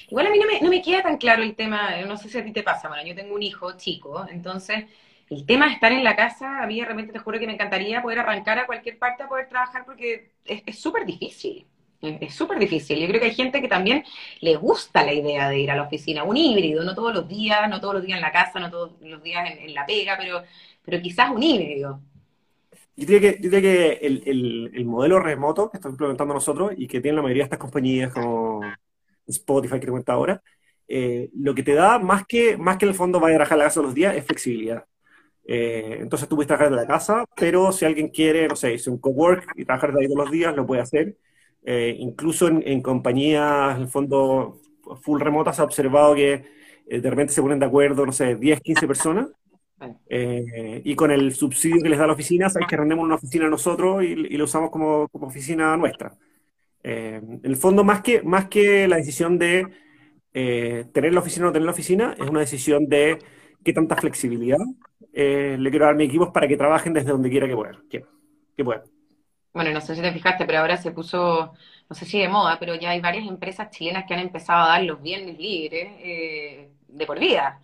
[0.09, 2.53] Igual a mí no me, queda tan claro el tema, no sé si a ti
[2.53, 4.85] te pasa, bueno, yo tengo un hijo chico, entonces
[5.31, 8.03] el tema de estar en la casa, a mí de te juro que me encantaría
[8.03, 11.66] poder arrancar a cualquier parte a poder trabajar porque es súper difícil.
[12.03, 12.98] Es súper difícil.
[12.98, 14.05] Yo creo que hay gente que también
[14.40, 17.68] le gusta la idea de ir a la oficina, un híbrido, no todos los días,
[17.68, 20.42] no todos los días en la casa, no todos los días en, la pega, pero,
[20.85, 22.01] pero quizás un híbrido.
[22.97, 26.87] Yo diría que, yo diría que el, el, modelo remoto que estamos implementando nosotros y
[26.87, 28.61] que tienen la mayoría de estas compañías como
[29.27, 30.43] Spotify que te cuenta ahora,
[30.88, 33.59] eh, lo que te da más que, más que en el fondo vaya a trabajar
[33.59, 34.85] la casa los días es flexibilidad.
[35.45, 38.90] Eh, entonces tú puedes trabajar de la casa, pero si alguien quiere, no sé, hice
[38.90, 41.16] un cowork y trabajar de ahí todos los días, lo puede hacer.
[41.64, 44.61] Eh, incluso en, compañías, en el fondo,
[45.03, 46.45] full remotas, se ha observado que
[46.87, 49.29] eh, de repente se ponen de acuerdo, no sé, 10, 15 personas,
[50.09, 54.05] y con el subsidio que les da la oficina, sabes que rendemos una oficina nosotros
[54.05, 56.16] y, y lo usamos como, como oficina nuestra.
[56.83, 59.66] en el fondo, más que, más que la decisión de
[60.33, 63.19] tener la oficina o no tener la oficina, es una decisión de
[63.64, 64.59] qué tanta flexibilidad
[65.12, 67.88] eh, le quiero dar a mis equipos para que trabajen desde donde quiera que puedan.
[67.88, 68.05] Que,
[68.64, 68.83] puedan.
[69.53, 71.53] Bueno, no sé si te fijaste, pero ahora se puso,
[71.88, 74.69] no sé si de moda, pero ya hay varias empresas chilenas que han empezado a
[74.69, 77.61] dar los viernes libres eh, de por vida.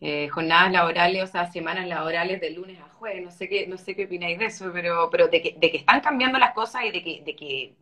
[0.00, 3.78] Eh, jornadas laborales, o sea, semanas laborales de lunes a jueves, no sé qué, no
[3.78, 6.84] sé qué opináis de eso, pero, pero de, que, de que están cambiando las cosas
[6.84, 7.74] y de que, de que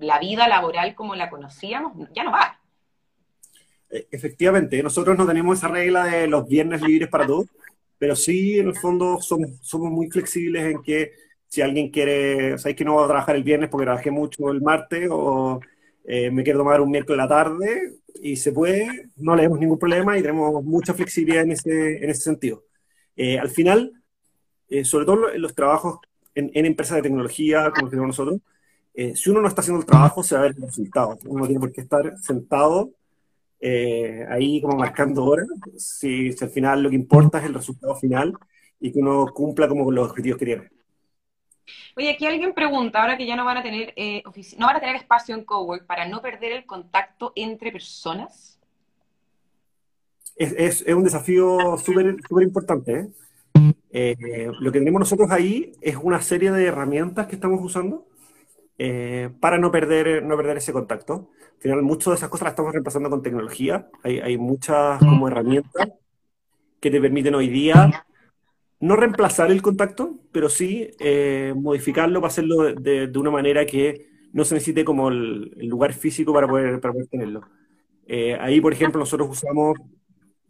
[0.00, 2.60] la vida laboral como la conocíamos ya no va.
[3.90, 7.46] Efectivamente, nosotros no tenemos esa regla de los viernes libres para todos
[7.98, 11.12] pero sí, en el fondo, somos, somos muy flexibles en que
[11.48, 14.50] si alguien quiere, o sea, que no voy a trabajar el viernes porque trabajé mucho
[14.50, 15.60] el martes o
[16.08, 19.58] eh, me quiero tomar un miércoles en la tarde y se puede, no le damos
[19.58, 22.64] ningún problema y tenemos mucha flexibilidad en ese, en ese sentido.
[23.16, 23.92] Eh, al final,
[24.68, 25.98] eh, sobre todo en los trabajos
[26.34, 28.40] en, empresas de tecnología, como tenemos nosotros,
[29.14, 31.18] si uno no está haciendo el trabajo, se va a ver el resultado.
[31.26, 32.92] Uno tiene por qué estar sentado
[34.30, 38.32] ahí como marcando horas, si, al final lo que importa es el resultado final
[38.80, 40.70] y que uno cumpla como con los objetivos que tiene.
[41.96, 44.22] Oye, aquí alguien pregunta, ahora que ya no van a tener eh,
[44.58, 48.58] no van a tener espacio en Cowork para no perder el contacto entre personas.
[50.36, 53.08] Es, un desafío súper importante.
[53.90, 54.48] ¿eh?
[54.60, 58.06] lo que tenemos nosotros ahí es una serie de herramientas que estamos usando
[58.78, 61.30] eh, para no perder, no perder ese contacto.
[61.56, 63.88] Al final, muchas de esas cosas las estamos reemplazando con tecnología.
[64.02, 65.88] Hay, hay muchas como herramientas
[66.80, 68.05] que te permiten hoy día
[68.80, 74.44] no reemplazar el contacto, pero sí eh, modificarlo para hacerlo de, una manera que no
[74.44, 77.42] se necesite como el, lugar físico para poder, para poder tenerlo.
[78.06, 79.78] Eh, ahí, por ejemplo, nosotros usamos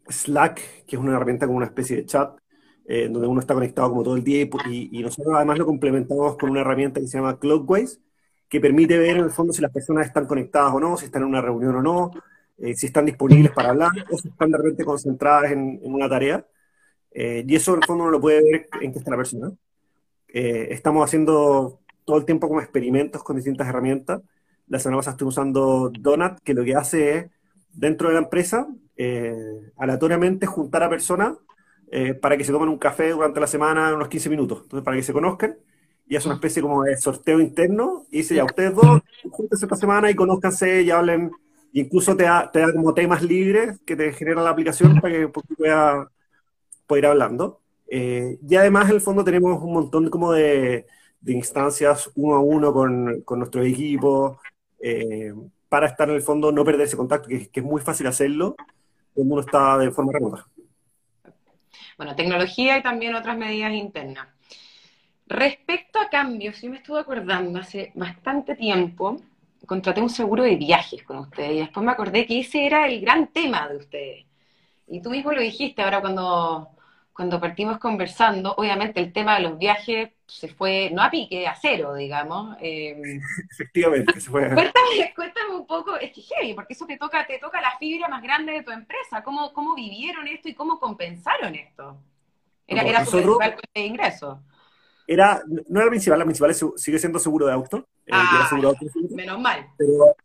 [0.09, 2.37] Slack, que es una herramienta como una especie de chat,
[2.89, 6.61] donde uno está conectado como todo el día y, nosotros además lo complementamos con una
[6.61, 8.01] herramienta que se llama Clockwise,
[8.49, 11.23] que permite ver en el fondo si las personas están conectadas o no, si están
[11.23, 12.11] en una reunión o no,
[12.59, 16.47] eh, si están disponibles para hablar o si están de repente concentradas en, una tarea.
[17.19, 19.51] Eh, y eso en el fondo uno lo puede ver en qué está la persona.
[20.29, 24.21] Eh, estamos haciendo todo el tiempo como experimentos con distintas herramientas.
[24.69, 27.27] La semana pasada estoy usando Donut, que lo que hace es,
[27.73, 28.69] dentro de la empresa,
[29.79, 31.35] aleatoriamente juntar a personas
[32.21, 34.61] para que se tomen un café durante la semana unos 15 minutos.
[34.63, 35.57] Entonces, para que se conozcan
[36.09, 39.01] y es una especie como de sorteo interno, y dice, ya, ustedes dos,
[39.31, 41.31] júntense esta semana y conózcanse y hablen,
[41.73, 45.29] incluso te da, te da como temas libres que te genera la aplicación para que
[45.29, 46.07] puedas
[46.95, 47.61] ir hablando.
[47.89, 50.87] Eh, y además, en el fondo, tenemos un montón como de,
[51.21, 54.39] de instancias uno a uno con, con nuestros equipos,
[54.81, 55.33] eh,
[55.69, 58.57] para estar en el fondo, no perder ese contacto, que, que es muy fácil hacerlo
[59.13, 60.47] cuando uno está de forma remota.
[61.97, 64.29] Bueno, tecnología y también otras medidas internas.
[65.27, 69.21] Respecto a cambios, yo me estuve acordando hace bastante tiempo,
[69.67, 73.01] contraté un seguro de viajes con ustedes y después me acordé que ese era el
[73.01, 74.27] gran tema de ustedes.
[74.87, 76.69] Y tú mismo lo dijiste ahora cuando,
[77.17, 81.55] cuando partimos conversando, obviamente el tema de los viajes se fue, no a pique, a
[81.55, 82.55] cero, digamos.
[82.61, 84.43] Em, Efectivamente, se fue.
[84.53, 88.09] Cuéntame, cuéntame, un poco, es que heavy, porque eso te toca, te toca la fibra
[88.09, 89.23] más grande de tu empresa.
[89.25, 91.97] ¿Cómo, cómo vivieron esto y cómo compensaron esto?
[92.67, 94.43] Era, era su principal de ingreso.
[95.07, 97.89] Era, no era la principal, la principal sigue siendo seguro de auto.
[98.05, 99.67] Eh, ah, seguro de auto menos mal.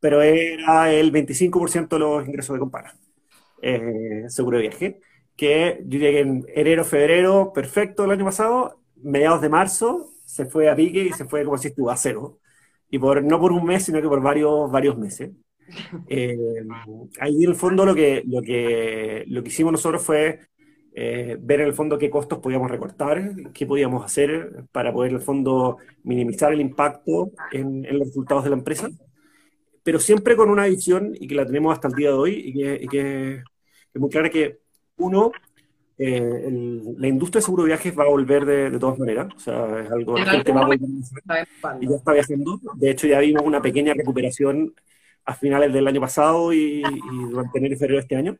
[0.01, 2.93] Pero, era el 25% de los ingresos de compara.
[3.61, 4.99] Eh, seguro de viaje.
[5.41, 10.69] Que yo que en enero, febrero, perfecto el año pasado, mediados de marzo, se fue
[10.69, 12.37] a pique y se fue, como si estuvo, a cero.
[12.91, 15.31] Y por, no por un mes, sino que por varios, varios meses.
[16.09, 16.37] Eh,
[17.19, 20.41] ahí en el fondo lo que, lo, que, lo que hicimos nosotros fue
[20.93, 25.17] eh, ver en el fondo qué costos podíamos recortar, qué podíamos hacer para poder en
[25.17, 28.89] el fondo minimizar el impacto en, los resultados de la empresa,
[29.81, 32.87] pero siempre con una visión y que la tenemos hasta el día de hoy y
[32.87, 33.41] que,
[33.93, 34.60] es muy clara que
[35.01, 35.31] uno,
[35.97, 36.49] eh,
[36.97, 39.27] la industria de seguro de viajes va a volver de, todas maneras.
[39.35, 40.79] O sea, es algo que la gente va a volver
[41.79, 42.59] y ya está viajando.
[42.75, 44.73] De hecho, ya vimos una pequeña recuperación
[45.25, 46.81] a finales del año pasado y,
[47.29, 48.37] durante enero y febrero de este año.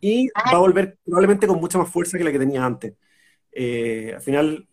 [0.00, 2.94] Y va a volver probablemente con mucha más fuerza que la que tenía antes.
[3.52, 4.66] Eh, al final,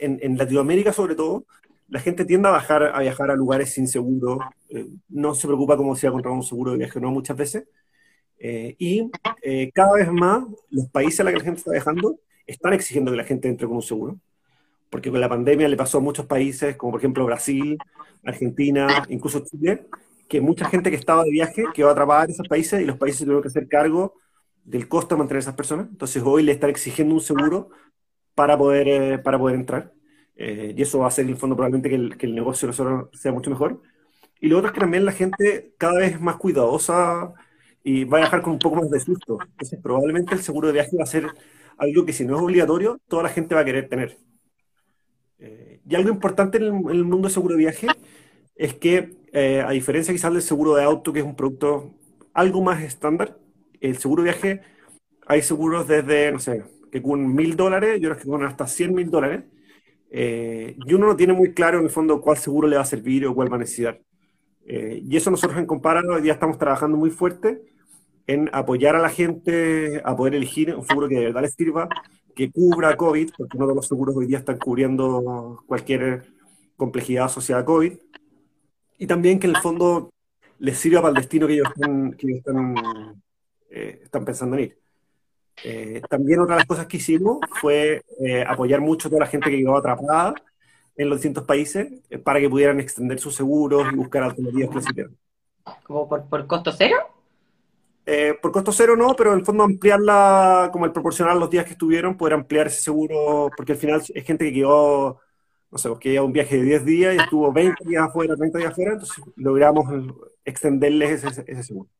[0.00, 1.44] en, Latinoamérica sobre todo,
[1.88, 4.38] la gente tiende a, bajar, a viajar a lugares sin seguro.
[4.70, 7.64] Eh, no se preocupa como si ha comprado un seguro de viaje no muchas veces.
[8.38, 9.10] Eh, y
[9.42, 13.10] eh, cada vez más los países a los que la gente está viajando están exigiendo
[13.10, 14.18] que la gente entre con un seguro.
[14.90, 17.78] Porque con la pandemia le pasó a muchos países, como por ejemplo Brasil,
[18.24, 19.86] Argentina, incluso Chile,
[20.28, 23.20] que mucha gente que estaba de viaje quedó atrapada en esos países y los países
[23.20, 24.14] tuvieron que hacer cargo
[24.64, 25.88] del costo de mantener a esas personas.
[25.90, 27.70] Entonces hoy le están exigiendo un seguro
[28.34, 29.92] para poder, eh, para poder entrar.
[30.36, 33.32] y eso va a hacer, en el fondo, probablemente que el, que el negocio sea
[33.32, 33.82] mucho mejor.
[34.40, 37.34] Y lo otro es que también la gente cada vez es más cuidadosa
[37.88, 39.38] y va a viajar con un poco más de susto.
[39.40, 41.26] Entonces, probablemente el seguro de viaje va a ser
[41.78, 44.18] algo que si no es obligatorio, toda la gente va a querer tener.
[45.38, 47.86] Eh, y algo importante en el, mundo del seguro de viaje
[48.56, 51.94] es que, eh, a diferencia quizás del seguro de auto, que es un producto
[52.34, 53.38] algo más estándar,
[53.80, 54.60] el seguro de viaje,
[55.26, 58.94] hay seguros desde, no sé, que con mil dólares y otros que con hasta 100
[58.94, 59.44] mil dólares.
[60.10, 62.84] Eh, y uno no tiene muy claro en el fondo cuál seguro le va a
[62.84, 63.98] servir o cuál va a necesitar.
[64.66, 67.62] y eso nosotros en Comparado hoy día estamos trabajando muy fuerte
[68.28, 71.88] en apoyar a la gente a poder elegir un seguro que de verdad les sirva,
[72.36, 76.26] que cubra COVID, porque no todos los seguros hoy día están cubriendo cualquier
[76.76, 77.94] complejidad asociada a COVID,
[78.98, 80.10] y también que en el fondo
[80.58, 82.74] les sirva para el destino que ellos están, que están,
[83.70, 84.78] eh, están pensando en ir.
[85.64, 89.26] Eh, también otra de las cosas que hicimos fue eh, apoyar mucho a toda la
[89.26, 90.34] gente que quedó atrapada
[90.96, 91.88] en los distintos países
[92.22, 95.06] para que pudieran extender sus seguros y buscar alternativas que
[95.84, 97.17] ¿Como por, por costo cero?
[98.10, 101.66] Eh, por costo cero no, pero en el fondo ampliarla, como el proporcional los días
[101.66, 105.20] que estuvieron, poder ampliar ese seguro, porque al final es gente que quedó,
[105.70, 108.60] no sé, que lleva un viaje de 10 días y estuvo 20 días afuera, 30
[108.60, 109.84] días afuera, entonces logramos
[110.42, 111.90] extenderles ese, seguro.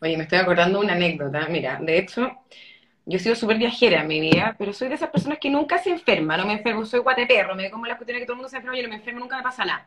[0.00, 2.32] Oye, me estoy acordando una anécdota, mira, de hecho,
[3.04, 5.76] yo he sido súper viajera en mi vida, pero soy de esas personas que nunca
[5.76, 8.48] se enferma, no me enfermo, soy guateperro, me como las cuestiones que todo el mundo
[8.48, 9.86] se enferma, yo no me enfermo, nunca me pasa nada.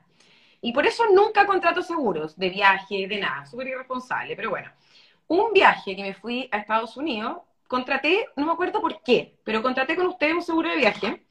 [0.62, 4.70] Y por eso nunca contrato seguros de viaje, de nada, súper irresponsable, pero bueno
[5.32, 9.62] un viaje que me fui a Estados Unidos, contraté, no me acuerdo por qué, pero
[9.62, 11.26] contraté con ustedes un seguro de viaje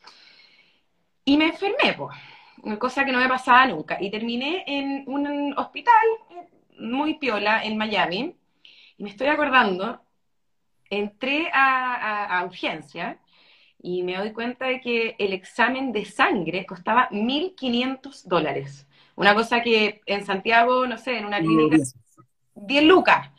[1.27, 2.17] y me enfermé, pues,
[2.63, 3.99] una cosa que no me pasaba nunca.
[4.01, 6.07] Y terminé en un hospital
[6.79, 8.35] muy piola en Miami
[8.97, 10.01] y me estoy acordando,
[10.89, 13.19] entré a, a urgencia
[13.83, 18.87] y me doy cuenta de que el examen de sangre costaba 1.500 dólares.
[19.15, 21.77] Una cosa que en Santiago, no sé, en una clínica,
[22.55, 23.31] 10 lucas.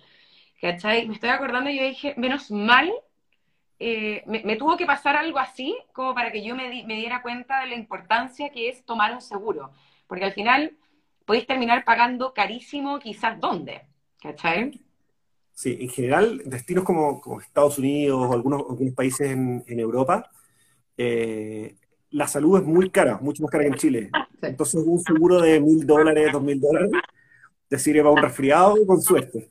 [0.61, 1.07] ¿Cachai?
[1.07, 2.91] Me estoy acordando y yo dije, menos mal,
[3.79, 7.67] eh, me, tuvo que pasar algo así como para que yo me, diera cuenta de
[7.67, 9.71] la importancia que es tomar un seguro.
[10.05, 10.77] Porque al final
[11.25, 13.81] podéis terminar pagando carísimo quizás dónde.
[14.21, 14.79] ¿Cachai?
[15.51, 18.63] Sí, en general, destinos como, Estados Unidos o algunos,
[18.95, 20.29] países en, Europa,
[20.95, 21.75] eh,
[22.11, 24.11] la salud es muy cara, mucho más cara que en Chile.
[24.43, 26.91] Entonces, un seguro de mil dólares, dos mil dólares,
[27.67, 29.49] te sirve para un resfriado con suerte.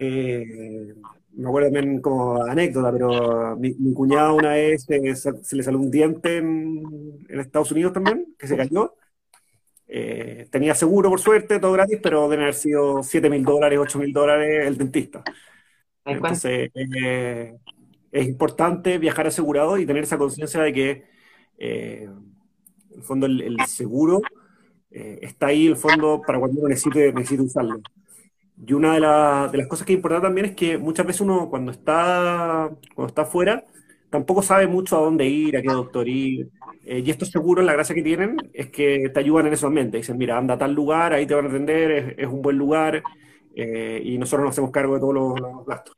[0.00, 0.94] Eh,
[1.32, 6.38] me acuerdo también como anécdota, pero mi, cuñado una vez se, le salió un diente
[6.38, 8.94] en, Estados Unidos también, que se cayó.
[9.86, 13.98] Eh, tenía seguro, por suerte, todo gratis, pero deben haber sido 7 mil dólares, 8
[13.98, 15.22] mil dólares el dentista.
[16.04, 17.56] Entonces, eh,
[18.10, 21.04] es importante viajar asegurado y tener esa conciencia de que,
[21.58, 22.32] en
[22.96, 24.20] el fondo, el, seguro
[24.90, 27.80] está ahí, en el fondo, para cuando uno necesite, necesite usarlo.
[28.66, 29.00] Y una de,
[29.58, 33.22] las cosas que es importante también es que muchas veces uno cuando está, cuando está
[33.22, 33.64] afuera
[34.10, 36.48] tampoco sabe mucho a dónde ir, a qué doctor ir.
[36.84, 39.98] Eh, y estos seguros, la gracia que tienen es que te ayudan en ese ambiente.
[39.98, 43.02] Dicen, mira, anda a tal lugar, ahí te van a atender, es, un buen lugar,
[43.54, 45.94] eh, y nosotros nos hacemos cargo de todos los, gastos.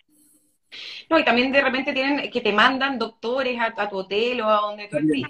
[1.09, 4.61] No, y también de repente tienen que te mandan doctores a, tu hotel o a
[4.61, 5.23] donde tú estés.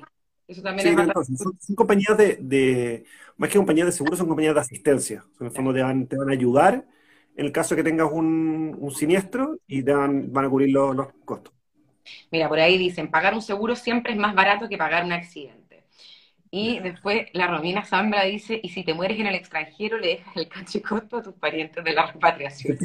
[0.47, 3.05] Eso también es son, compañías de,
[3.37, 5.25] más que compañías de seguros, son compañías de asistencia.
[5.39, 6.85] En el fondo te van, te van a ayudar
[7.41, 11.55] en el caso de que tengas un, siniestro y te van, a cubrir los, costos.
[12.31, 15.85] Mira, por ahí dicen, pagar un seguro siempre es más barato que pagar un accidente.
[16.51, 20.37] Y después la Romina Zambra dice, y si te mueres en el extranjero, le dejas
[20.37, 22.77] el cachicosto a tus parientes de la repatriación.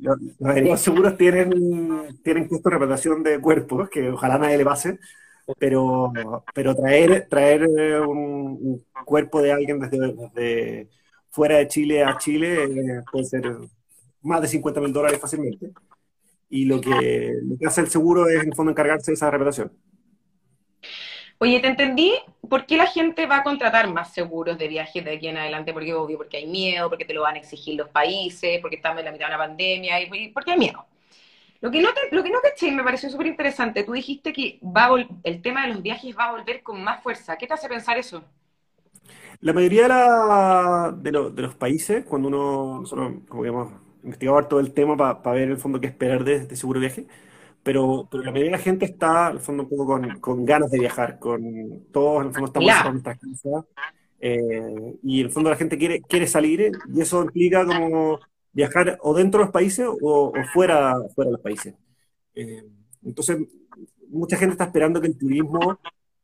[0.00, 4.98] Los, seguros tienen, tienen costo de repatriación de cuerpos, que ojalá nadie le pase,
[5.60, 6.12] pero,
[6.52, 10.88] pero traer, traer eh, un, cuerpo de alguien desde,
[11.30, 13.44] fuera de Chile a Chile eh, puede ser
[14.22, 15.70] más de 50 mil dólares fácilmente.
[16.50, 19.30] y lo que, lo que hace el seguro es en el fondo encargarse de esa
[19.30, 19.72] reparación.
[21.38, 22.14] Oye, te entendí.
[22.48, 25.72] ¿Por qué la gente va a contratar más seguros de viajes de aquí en adelante?
[25.72, 29.00] Porque obvio, porque hay miedo, porque te lo van a exigir los países, porque estamos
[29.00, 30.86] en la mitad de una pandemia y porque hay miedo.
[31.60, 34.32] Lo que no te, lo que no caché y me pareció súper interesante, tú dijiste
[34.32, 34.90] que va
[35.24, 37.36] el tema de los viajes va a volver con más fuerza.
[37.36, 38.22] ¿Qué te hace pensar eso?
[39.40, 44.46] La mayoría de, la, de, de los países, cuando uno, nosotros como que hemos investigado
[44.46, 47.06] todo el tema para ver en el fondo qué esperar de, de seguro viaje,
[47.62, 50.44] pero, pero la mayoría de la gente está, en el fondo, un poco con, con
[50.44, 53.64] ganas de viajar, con todos, en el fondo, estamos en nuestras casas,
[54.20, 58.20] eh, y en el fondo la gente quiere, quiere salir, y eso implica como
[58.52, 61.74] viajar o dentro de los países o, fuera, fuera de los países.
[62.34, 62.64] Eh,
[63.04, 63.38] entonces,
[64.08, 65.78] mucha gente está esperando que el turismo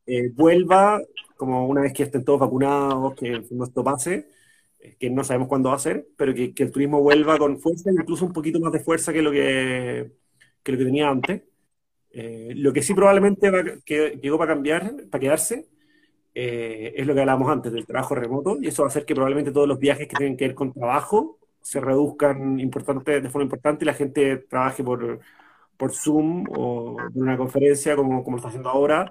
[0.06, 1.00] eh, vuelva,
[1.36, 4.28] como una vez que estén todos vacunados, que el fondo esto pase,
[4.98, 7.90] que no sabemos cuándo va a ser, pero que, que el turismo vuelva con fuerza,
[7.90, 10.12] incluso un poquito más de fuerza que lo que
[10.68, 11.42] que lo que tenía antes.
[12.10, 13.50] Eh, lo que sí probablemente
[13.84, 15.68] que, llegó para cambiar, para quedarse,
[16.34, 19.14] eh, es lo que hablábamos antes del trabajo remoto, y eso va a hacer que
[19.14, 23.44] probablemente todos los viajes que tienen que ver con trabajo se reduzcan importante, de forma
[23.44, 25.20] importante y la gente trabaje por,
[25.76, 29.10] por Zoom o en una conferencia como, como está haciendo ahora,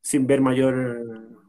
[0.00, 0.74] sin ver mayor,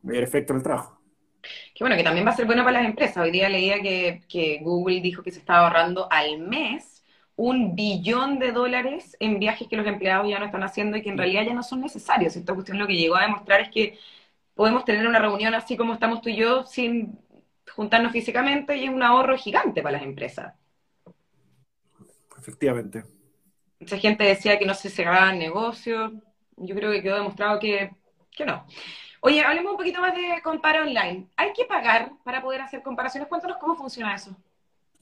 [0.03, 0.98] mayor efecto en el trabajo.
[1.41, 3.17] Que bueno, que también va a ser bueno para las empresas.
[3.17, 7.03] Hoy día leía que, que Google dijo que se estaba ahorrando al mes
[7.35, 11.09] un billón de dólares en viajes que los empleados ya no están haciendo y que
[11.09, 12.35] en realidad ya no son necesarios.
[12.35, 13.97] Esta cuestión lo que llegó a demostrar es que
[14.55, 17.17] podemos tener una reunión así como estamos tú y yo sin
[17.71, 20.53] juntarnos físicamente y es un ahorro gigante para las empresas.
[22.37, 23.05] Efectivamente.
[23.79, 26.11] Mucha gente decía que no se cerraban negocios.
[26.57, 27.91] Yo creo que quedó demostrado que,
[28.31, 28.65] que no.
[29.21, 31.27] Oye, hablemos un poquito más de Compara Online.
[31.35, 33.27] ¿Hay que pagar para poder hacer comparaciones?
[33.27, 34.35] Cuéntanos cómo funciona eso.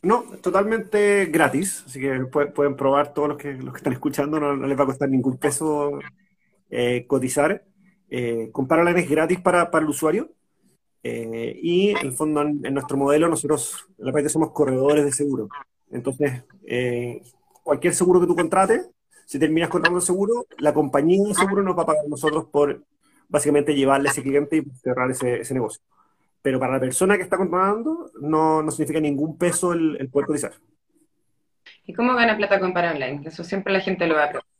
[0.01, 4.55] No, totalmente gratis, así que pueden probar todos los que, los que están escuchando, no,
[4.55, 5.99] les va a costar ningún peso
[6.69, 7.63] eh, cotizar.
[8.09, 8.51] Eh,
[8.95, 10.31] es gratis para, para el usuario
[11.03, 15.11] eh, y en el fondo en, nuestro modelo nosotros en la parte somos corredores de
[15.11, 15.49] seguro.
[15.89, 17.21] Entonces, eh,
[17.63, 18.89] cualquier seguro que tú contrates,
[19.25, 22.83] si terminas contratando seguro, la compañía de seguro nos va a pagar nosotros por
[23.29, 25.81] básicamente llevarle a ese cliente y cerrar ese, ese negocio
[26.47, 30.27] pero para la persona que está contratando no, no significa ningún peso el, el, poder
[30.27, 30.53] cotizar.
[31.85, 33.21] ¿Y cómo gana plata con para online?
[33.25, 34.51] Eso siempre la gente lo va a preguntar.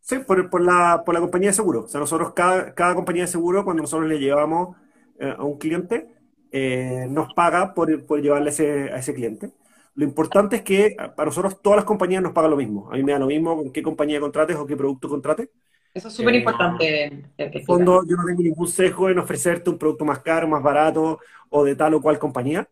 [0.00, 1.84] Sí, por, por, la, por la compañía de seguro.
[1.84, 4.76] O sea, nosotros, cada, cada compañía de seguro, cuando nosotros le llevamos
[5.20, 6.08] eh, a un cliente,
[6.50, 9.52] eh, nos paga por, por llevarle ese, a ese cliente.
[9.94, 12.90] Lo importante es que para nosotros todas las compañías nos pagan lo mismo.
[12.90, 15.48] A mí me da lo mismo con qué compañía contrates o qué producto contrates.
[15.96, 17.04] Eso es súper importante.
[17.04, 20.62] en el fondo, yo no tengo ningún sesgo en ofrecerte un producto más caro, más
[20.62, 22.68] barato o de tal o cual compañía,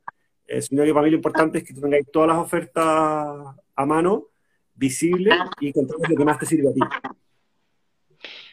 [0.47, 3.87] eh, sino que para mí lo importante es que tú tengáis todas las ofertas a
[3.87, 4.25] mano,
[4.75, 6.81] visibles y contrates lo que más te sirve a ti.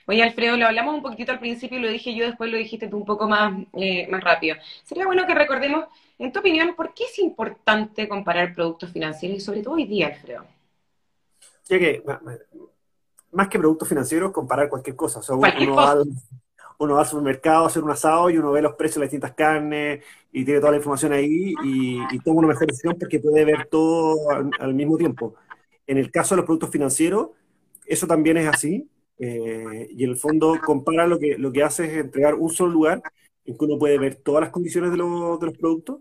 [0.07, 2.95] Oye, Alfredo, lo hablamos un poquitito al principio, lo dije yo, después lo dijiste tú
[2.95, 4.55] un poco más, eh, más rápido.
[4.85, 5.83] Sería bueno que recordemos,
[6.17, 10.07] en tu opinión, ¿por qué es importante comparar productos financieros y sobre todo hoy día,
[10.07, 10.45] Alfredo?
[11.67, 12.01] Ya que
[13.31, 15.19] más que productos financieros, comparar cualquier cosa.
[15.19, 16.03] O sea, uno, Va al,
[16.79, 19.11] uno, Va al, supermercado a hacer un asado y uno ve los precios de las
[19.11, 23.19] distintas carnes y tiene toda la información ahí y, y toma una mejor decisión porque
[23.19, 24.17] puede ver todo
[24.59, 25.35] al, mismo tiempo.
[25.87, 27.29] En el caso de los productos financieros,
[27.85, 28.89] eso también es así.
[29.19, 32.71] Eh, y en el fondo compara lo que, lo que hace es entregar un solo
[32.71, 33.03] lugar
[33.45, 35.99] en que uno puede ver todas las condiciones de, los, de los productos,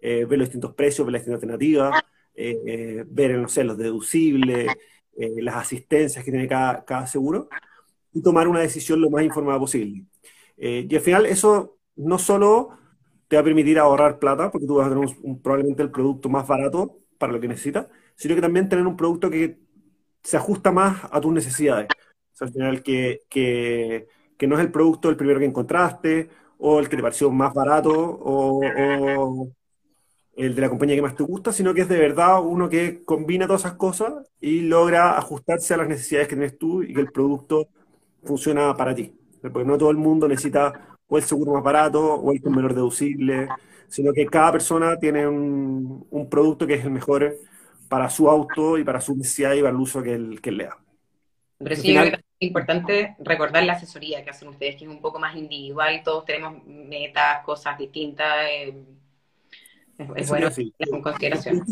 [0.00, 2.02] eh, ver los distintos precios, ver las distintas alternativas,
[2.34, 4.68] eh, ver, no sé, los deducibles,
[5.16, 7.48] eh, las asistencias que tiene cada, cada, seguro
[8.12, 10.04] y tomar una decisión lo más informada posible.
[10.56, 12.70] Eh, y al final eso no solo
[13.28, 15.08] te va a permitir ahorrar plata, porque tú vas a tener
[15.42, 19.30] probablemente el producto más barato para lo que necesitas, sino que también tener un producto
[19.30, 19.58] que
[20.22, 21.88] se ajusta más a tus necesidades.
[21.90, 26.30] O sea, al final que, que, que, no es el producto el primero que encontraste,
[26.58, 29.52] o el que te pareció más barato, o, o
[30.36, 33.02] el de la compañía que más te gusta, sino que es de verdad uno que
[33.04, 37.00] combina todas esas cosas y logra ajustarse a las necesidades que tienes tú y que
[37.00, 37.68] el producto
[38.22, 39.12] funciona para ti.
[39.40, 42.74] Porque no todo el mundo necesita o el seguro más barato o el con menor
[42.74, 43.48] deducible,
[43.88, 47.36] sino que cada persona tiene un, un, producto que es el mejor
[47.88, 50.64] para su auto y para su necesidad y para el uso que él, que le
[50.64, 50.76] da.
[51.58, 55.34] Pero sí, es importante recordar la asesoría que hacen ustedes, que es un poco más
[55.36, 58.48] individual, todos tenemos metas, cosas distintas.
[58.50, 58.74] Eh,
[59.98, 61.62] es, bueno en consideración.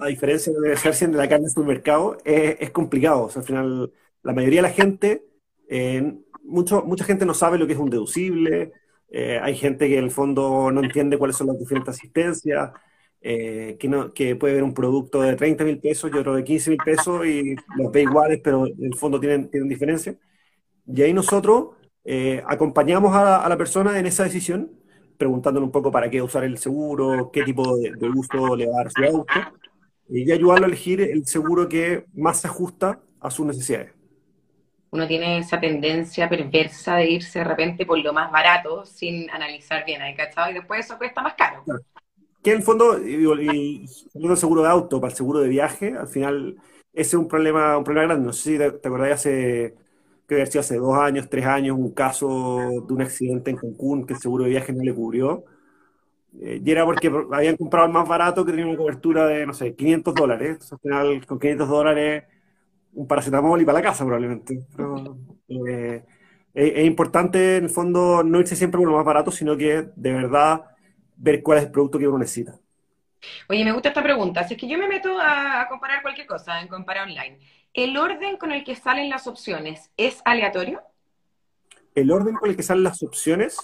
[0.00, 3.24] a diferencia de hacerse de la carne en supermercado, es, es complicado.
[3.24, 3.92] O sea, al final,
[4.22, 5.24] la mayoría de la gente,
[5.68, 8.72] eh, mucho, mucha gente no sabe lo que es un deducible,
[9.10, 12.72] eh, hay gente que en el fondo no entiende cuáles son las diferentes asistencias,
[13.20, 16.44] eh, que, no, que puede ver un producto de 30 mil pesos y otro de
[16.44, 20.16] 15 mil pesos y los ve iguales, pero en el fondo tienen, tienen diferencia.
[20.86, 24.72] Y ahí nosotros eh, acompañamos a, a, la persona en esa decisión,
[25.18, 28.80] preguntándole un poco para qué usar el seguro, qué tipo de, de uso le va
[28.80, 29.34] a dar su auto,
[30.08, 33.92] y ayudarlo a elegir el seguro que más se ajusta a sus necesidades.
[34.90, 39.84] Uno tiene esa tendencia perversa de irse de repente por lo más barato sin analizar
[39.84, 40.50] bien, ¿hay cachado?
[40.50, 41.62] Y después eso cuesta más caro.
[41.64, 41.82] Claro
[42.42, 46.08] que en el fondo, y, el seguro de auto para el seguro de viaje, al
[46.08, 46.56] final,
[46.92, 48.26] ese es un problema, un problema grande.
[48.26, 49.74] No sé si te, te hace,
[50.28, 54.20] que hace dos años, tres años, un caso de un accidente en Cancún que el
[54.20, 55.44] seguro de viaje no le cubrió.
[56.40, 59.54] Eh, y era porque habían comprado el más barato que tenía una cobertura de, no
[59.54, 60.72] sé, 500 dólares.
[60.72, 62.24] al final, con 500 dólares,
[62.92, 64.66] un paracetamol y para la casa probablemente.
[65.48, 66.04] Eh,
[66.52, 70.12] es, importante, en el fondo, no irse siempre por lo más barato, sino que de
[70.12, 70.62] verdad
[71.16, 72.54] ver cuál es el producto que uno necesita.
[73.48, 74.44] Oye, me gusta esta pregunta.
[74.44, 77.38] Si es que yo me meto a, comparar cualquier cosa, en comparar online,
[77.78, 80.80] ¿el orden con el que salen las opciones es aleatorio?
[81.94, 83.56] El orden con el que salen las opciones,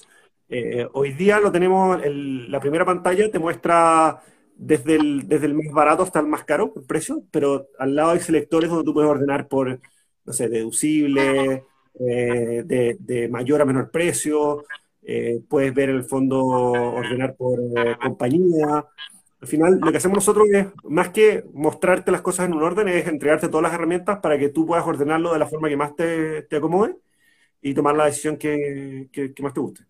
[0.48, 4.22] eh, hoy día lo tenemos, la primera pantalla te muestra
[4.54, 8.10] desde el, desde el más barato hasta el más caro, el precio, pero al lado
[8.10, 9.80] hay selectores donde tú puedes ordenar por,
[10.24, 11.64] no sé, deducible,
[11.98, 14.64] eh, de, de, mayor a menor precio,
[15.02, 17.58] eh, puedes ver el fondo, ordenar por
[18.00, 18.84] compañía.
[19.45, 22.88] Al final, lo que hacemos nosotros es, más que mostrarte las cosas en un orden,
[22.88, 25.95] es entregarte todas las herramientas para que tú puedas ordenarlo de la forma que más
[25.95, 26.97] te, te acomode
[27.61, 29.82] y tomar la decisión que, que, que más te guste.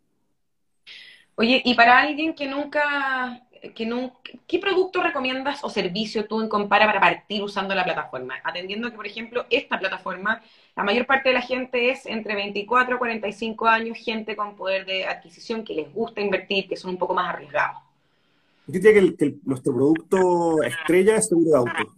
[1.36, 3.46] Oye, y para alguien que nunca
[3.76, 8.34] que no, ¿qué producto recomiendas o servicio tú en Compara para partir usando la plataforma?
[8.42, 10.42] Atendiendo que, por ejemplo, esta plataforma,
[10.74, 14.84] la mayor parte de la gente es entre 24 y 45 años, gente con poder
[14.84, 17.83] de adquisición que les gusta invertir, que son un poco más arriesgados.
[18.66, 21.94] Yo diría que, nuestro producto estrella es seguro de auto.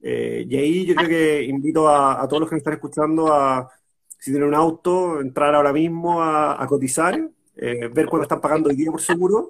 [0.00, 3.68] Eh, y ahí yo creo que invito a, todos los que me están escuchando a,
[4.18, 7.14] si tienen un auto, entrar ahora mismo a, cotizar,
[7.56, 9.48] eh, ver cuánto están pagando hoy día por seguro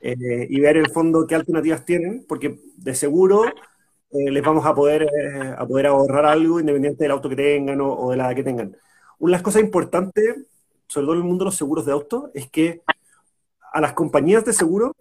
[0.00, 3.44] eh, y ver en el fondo qué alternativas tienen, porque de seguro
[4.10, 5.06] les vamos a poder,
[5.58, 8.74] a poder ahorrar algo independiente del auto que tengan o, de la que tengan.
[9.18, 10.46] Una de las cosas importantes,
[10.86, 12.82] sobre todo en el mundo de los seguros de auto, es que
[13.72, 14.94] a las compañías de seguro,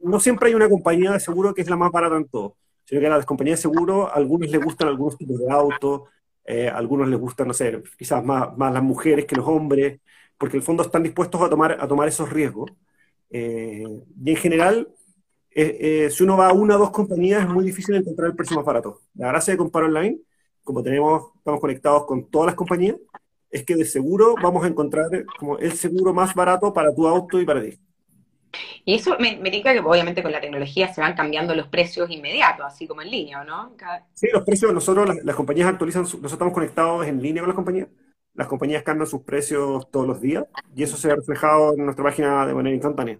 [0.00, 3.00] no siempre hay una compañía de seguro que es la más barata en todo, sino
[3.00, 6.02] que a las compañías de seguro, a algunos les gustan algunos tipos de autos,
[6.48, 10.00] a algunos les gustan, no sé, quizás más, más las mujeres que los hombres,
[10.40, 12.72] porque en el fondo están dispuestos a tomar, a tomar esos riesgos.
[13.28, 13.84] Eh,
[14.24, 14.88] y en general,
[15.50, 18.36] eh, eh, si uno va a una o dos compañías, es muy difícil encontrar el
[18.36, 19.02] precio más barato.
[19.14, 20.18] La gracia de comprar online,
[20.64, 22.96] como tenemos, estamos conectados con todas las compañías,
[23.50, 27.38] es que de seguro vamos a encontrar como el seguro más barato para tu auto
[27.38, 27.78] y para ti.
[28.84, 32.66] Y eso me, indica que obviamente con la tecnología se van cambiando los precios inmediatos,
[32.66, 33.74] así como en línea, ¿no?
[34.14, 37.56] Sí, los precios, nosotros, las, las compañías actualizan, nosotros estamos conectados en línea con las
[37.56, 37.88] compañías,
[38.34, 40.44] las compañías cambian sus precios todos los días
[40.74, 43.18] y eso se ve reflejado en nuestra página de manera instantánea.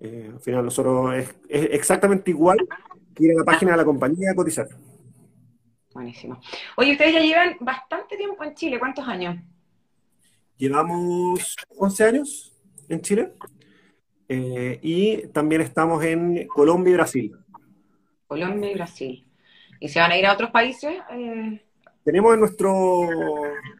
[0.00, 2.58] Eh, al final, nosotros es, exactamente igual
[3.14, 4.68] que ir a la página de la compañía a cotizar.
[5.94, 6.40] Buenísimo.
[6.76, 9.36] Oye, ustedes ya llevan bastante tiempo en Chile, ¿cuántos años?
[10.56, 12.52] Llevamos 11 años
[12.88, 13.32] en Chile
[14.34, 17.36] eh, y también estamos en Colombia y Brasil.
[18.26, 19.26] Colombia y Brasil.
[19.78, 20.94] ¿Y se van a ir a otros países?
[21.10, 21.62] Eh...
[22.02, 23.02] Tenemos en nuestro...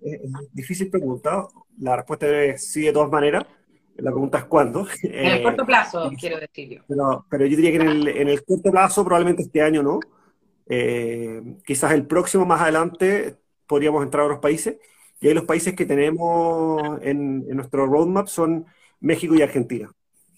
[0.04, 0.20] Eh,
[0.52, 1.46] difícil pregunta,
[1.78, 3.46] la respuesta es sí de todas maneras.
[3.96, 4.86] La pregunta es cuándo.
[5.02, 6.82] En el corto plazo, quiero decir yo.
[6.86, 10.00] Pero, pero, yo diría que en el, en el, corto plazo, probablemente este año no.
[10.66, 13.36] Eh, quizás el próximo, más adelante,
[13.66, 14.76] podríamos entrar a otros países.
[15.18, 18.66] Y ahí los países que tenemos en, en, nuestro roadmap son
[19.00, 19.90] México y Argentina,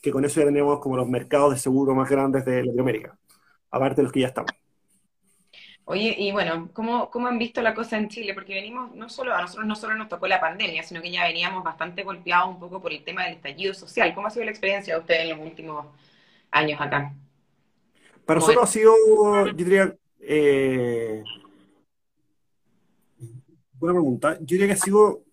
[0.04, 3.16] que con eso ya tenemos como los mercados de seguro más grandes de Latinoamérica,
[3.70, 4.52] aparte de los que ya estamos.
[5.86, 8.34] Oye, y bueno, ¿cómo, ¿cómo, han visto la cosa en Chile?
[8.34, 11.24] Porque venimos, no solo, a nosotros no solo nos tocó la pandemia, sino que ya
[11.24, 14.14] veníamos bastante golpeados un poco por el tema del estallido social.
[14.14, 15.86] ¿Cómo ha sido la experiencia de ustedes en los últimos
[16.50, 17.14] años acá?
[18.26, 18.94] Para nosotros ha sido,
[19.46, 21.22] yo diría, eh,
[23.72, 24.36] buena pregunta.
[24.40, 25.23] Yo diría que ha sido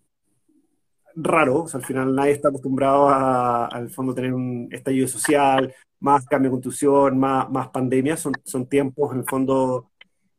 [1.15, 5.73] raro, o sea, al final nadie está acostumbrado a, al fondo tener un estallido social,
[5.99, 9.91] más cambio de construcción, más, más pandemia, son, son tiempos en el fondo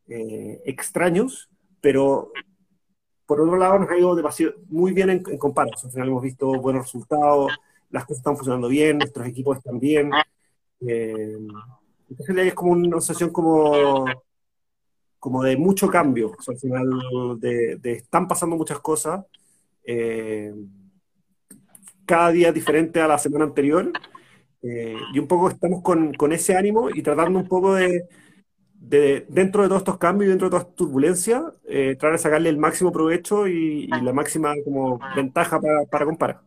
[0.08, 1.48] eh, extraños,
[1.80, 2.32] pero
[3.26, 5.88] por otro lado nos ha ido demasiado, muy bien en, en comparación.
[5.88, 7.52] Al final hemos visto buenos resultados,
[7.92, 10.10] las cosas están funcionando bien, nuestros equipos están bien.
[10.80, 11.38] Eh,
[12.08, 14.04] entonces es como una sensación como,
[15.18, 16.32] como de mucho cambio.
[16.46, 16.90] al final
[17.38, 19.24] de, están pasando muchas cosas.
[19.84, 20.52] Eh,
[22.04, 23.92] cada día diferente a la semana anterior.
[24.62, 28.08] Eh, y un poco estamos con, con, ese ánimo y tratando un poco de,
[28.74, 32.18] de, dentro de todos estos cambios y dentro de todas estas turbulencias, eh, tratar de
[32.18, 36.40] sacarle el máximo provecho y, la máxima como ventaja para, para comparar.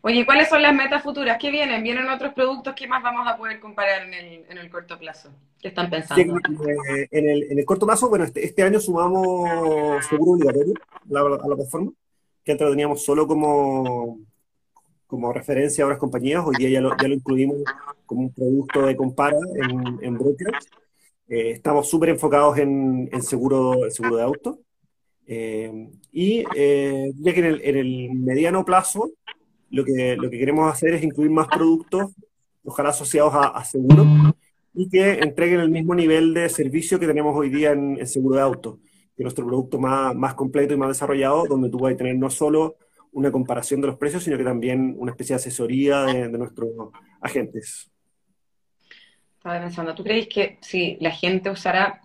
[0.00, 1.38] Oye, ¿cuáles son las metas futuras?
[1.40, 1.82] ¿Qué vienen?
[1.84, 5.32] ¿Vienen otros productos que más vamos a poder comparar en el, en el corto plazo?
[5.62, 6.36] ¿Qué están pensando?
[6.36, 11.00] Eh, en, el, en, el, corto plazo, bueno, este, este año sumamos seguro obligatorio a
[11.08, 11.92] la, a la, plataforma,
[12.44, 14.18] que antes lo teníamos solo como,
[15.06, 17.58] como referencia a otras compañías, hoy día ya lo, ya lo incluimos
[18.06, 20.18] como un producto de compara en, en.
[21.28, 24.58] Eh, estamos súper enfocados en, en, seguro, seguro de auto.
[25.28, 29.12] Eh, y eh, ya que en el, en el mediano plazo
[29.70, 32.10] lo que, lo que queremos hacer es incluir más productos,
[32.64, 34.04] ojalá asociados a seguro,
[34.74, 38.36] y que entreguen el mismo nivel de servicio que tenemos hoy día en, en seguro
[38.36, 38.78] de auto,
[39.16, 42.16] que es nuestro producto más, más completo y más desarrollado, donde tú vas a tener
[42.16, 42.76] no solo
[43.12, 46.70] una comparación de los precios, sino que también una especie de asesoría de, de nuestros
[47.20, 47.90] agentes.
[49.36, 52.00] Estaba pensando, ¿tú crees que si la gente usara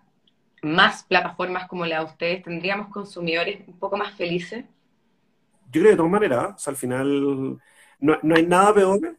[0.61, 4.65] más plataformas como la de ustedes, tendríamos consumidores un poco más felices?
[5.71, 7.59] Yo creo que de todas maneras, o sea, al final
[7.99, 9.17] no, no, hay nada peor,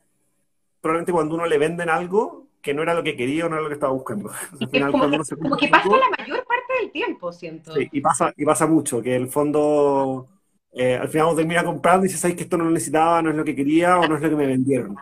[0.81, 3.63] probablemente cuando uno le venden algo que no era lo que quería o no era
[3.63, 4.31] lo que estaba buscando.
[4.61, 7.73] Al final, como, que, como que pasa la mayor parte del tiempo, siento.
[7.75, 10.29] Sí, y pasa, y pasa mucho, que el fondo,
[10.73, 13.31] eh, al final uno termina comprando y dice, ¿sabes que esto no lo necesitaba, no
[13.31, 14.97] es lo que quería o no es lo que me vendieron?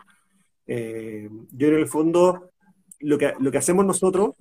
[0.67, 2.51] Eh, yo en el fondo,
[3.01, 4.35] lo que, lo que hacemos nosotros,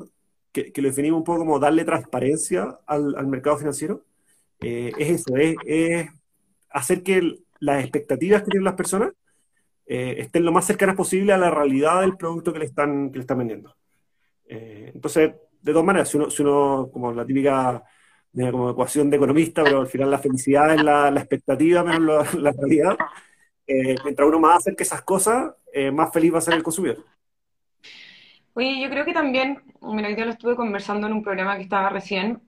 [0.52, 4.04] que, que, lo definimos un poco como darle transparencia al, al mercado financiero,
[4.62, 6.08] eh, es eso, es, es
[6.70, 9.12] hacer que las expectativas que tienen las personas
[9.86, 13.18] eh, estén lo más cercanas posible a la realidad del producto que le están, que
[13.18, 13.76] le están vendiendo.
[14.48, 17.84] Eh, entonces, de todas maneras, si uno, si uno como la típica
[18.52, 22.52] como ecuación de economista, pero al final la felicidad es la, la expectativa menos la,
[22.52, 22.98] realidad,
[23.66, 27.04] eh, mientras uno más acerque esas cosas, eh, más feliz va a ser el consumidor.
[28.54, 32.42] Oye, yo creo que también, mira, lo estuve conversando en un programa que estaba recién,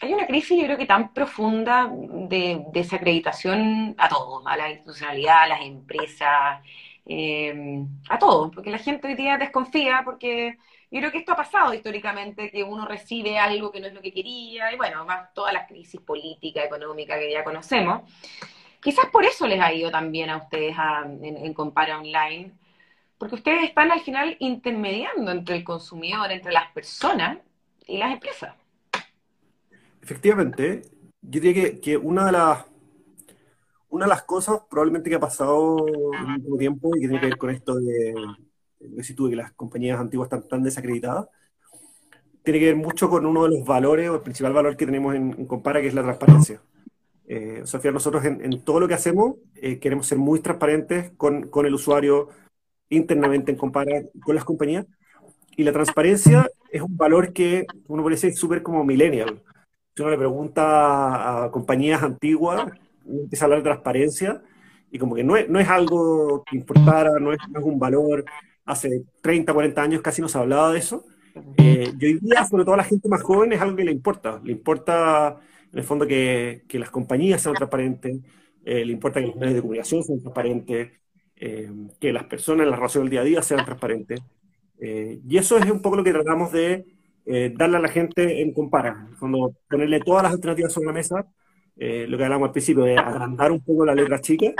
[0.00, 5.42] hay una crisis, yo creo que tan profunda de desacreditación a todos, a la institucionalidad,
[5.42, 6.60] a las empresas,
[7.06, 10.58] eh, a todos, porque la gente hoy día desconfía, porque
[10.90, 14.02] yo creo que esto ha pasado históricamente, que uno recibe algo que no es lo
[14.02, 18.02] que quería, y bueno, más todas las crisis política, económica que ya conocemos.
[18.80, 22.52] Quizás por eso les ha ido también a ustedes a, en, en Compara Online,
[23.18, 27.38] porque ustedes están al final intermediando entre el consumidor, entre las personas
[27.86, 28.61] y las empresas.
[30.02, 30.82] Efectivamente,
[31.22, 32.64] yo diría que, que, una, de las,
[33.88, 37.20] una de las cosas probablemente que ha pasado en el último tiempo y que tiene
[37.20, 38.12] que ver con esto de,
[38.80, 41.28] de, que las compañías antiguas están tan desacreditadas,
[42.42, 45.14] tiene que ver mucho con uno de los valores o el principal valor que tenemos
[45.14, 46.60] en, en Compara, que es la transparencia.
[47.28, 51.64] Eh, nosotros en, en, todo lo que hacemos eh, queremos ser muy transparentes con, con,
[51.64, 52.28] el usuario
[52.88, 54.84] internamente en Compara, con las compañías,
[55.56, 59.40] y la transparencia es un valor que uno puede decir súper como millennial
[59.94, 62.70] si uno le pregunta a compañías antiguas,
[63.06, 64.42] empieza a hablar de transparencia
[64.90, 67.78] y como que no es, no es algo que importara, no es, no es un
[67.78, 68.24] valor.
[68.64, 71.04] Hace 30, 40 años casi no se hablaba de eso.
[71.56, 73.92] Eh, y hoy día, sobre todo a la gente más joven, es algo que le
[73.92, 74.40] importa.
[74.44, 75.38] Le importa,
[75.72, 78.20] en el fondo, que, que las compañías sean transparentes,
[78.64, 80.92] eh, le importa que los medios de comunicación sean transparentes,
[81.36, 81.70] eh,
[82.00, 84.20] que las personas en la relación del día a día sean transparentes.
[84.78, 86.84] Eh, y eso es un poco lo que tratamos de
[87.26, 91.26] eh, darle a la gente en compara, cuando ponerle todas las alternativas sobre la mesa,
[91.76, 94.54] eh, lo que hablamos al principio, de agrandar un poco la letra chica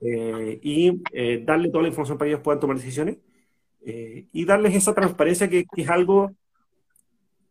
[0.00, 3.18] eh, y eh, darle toda la información para que ellos puedan tomar decisiones
[3.84, 6.32] eh, y darles esa transparencia que, que es algo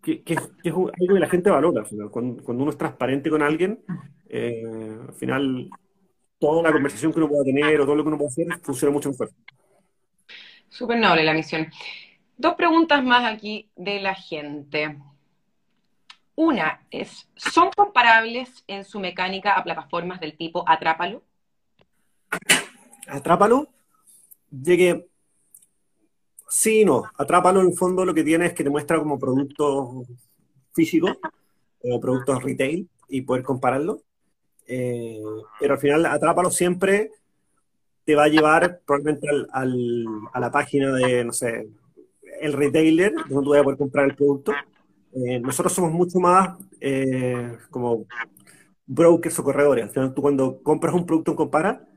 [0.02, 1.84] que, que, que, es algo que la gente valora.
[2.10, 3.84] Cuando, cuando uno es transparente con alguien,
[4.30, 5.70] al final
[6.39, 8.93] toda la conversación que uno pueda tener o todo lo que uno pueda hacer funciona
[8.93, 9.32] mucho mejor.
[10.70, 11.68] Súper noble la misión.
[12.38, 14.96] Dos preguntas más aquí de la gente.
[16.36, 21.24] Una es, ¿son comparables en su mecánica a plataformas del tipo Atrápalo?
[23.08, 23.68] Atrápalo,
[24.52, 25.08] llegue
[26.48, 27.06] sí y no.
[27.18, 30.08] Atrápalo en el fondo lo que tiene es que te muestra como productos
[30.74, 31.18] físicos
[31.82, 34.04] o productos retail y poder compararlo.
[34.68, 35.24] Eh,
[35.60, 37.10] pero al final Atrápalo siempre
[38.06, 41.68] te va a llevar probablemente al, a la página de, no sé,
[42.42, 44.54] el retailer, donde vas a poder comprar el producto.
[45.14, 48.06] Eh, nosotros somos mucho más eh, como
[48.86, 49.86] brokers o corredores.
[49.86, 51.88] Al final, tú cuando compras un producto en Compara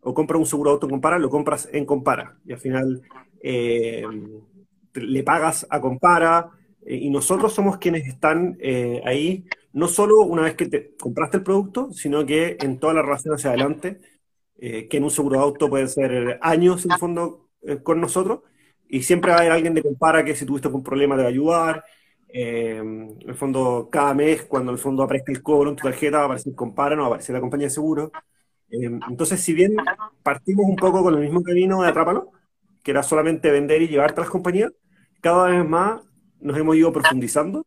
[0.00, 2.36] o compras un seguro auto en Compara, lo compras en Compara.
[2.44, 3.02] Y al final
[3.42, 4.04] eh,
[4.94, 6.50] le pagas a Compara.
[6.84, 11.38] Eh, y nosotros somos quienes están eh, ahí, no solo una vez que te compraste
[11.38, 14.00] el producto, sino que en toda la relación hacia adelante,
[14.58, 18.40] que en un seguro auto pueden ser años en fondo eh, con nosotros
[18.88, 21.28] y siempre va a haber alguien de compara que si tuviste algún problema te va
[21.28, 21.84] a ayudar.
[22.28, 26.18] Eh, en el fondo, cada mes, cuando el fondo aparezca el cobro en tu tarjeta,
[26.18, 28.12] va a aparecer compara, no va a aparecer la compañía de seguro.
[28.70, 29.74] Eh, entonces, si bien
[30.22, 32.32] partimos un poco con el mismo camino de Atrápalo,
[32.82, 34.72] que era solamente vender y llevarte a las compañías,
[35.20, 36.02] cada vez más
[36.40, 37.66] nos hemos ido profundizando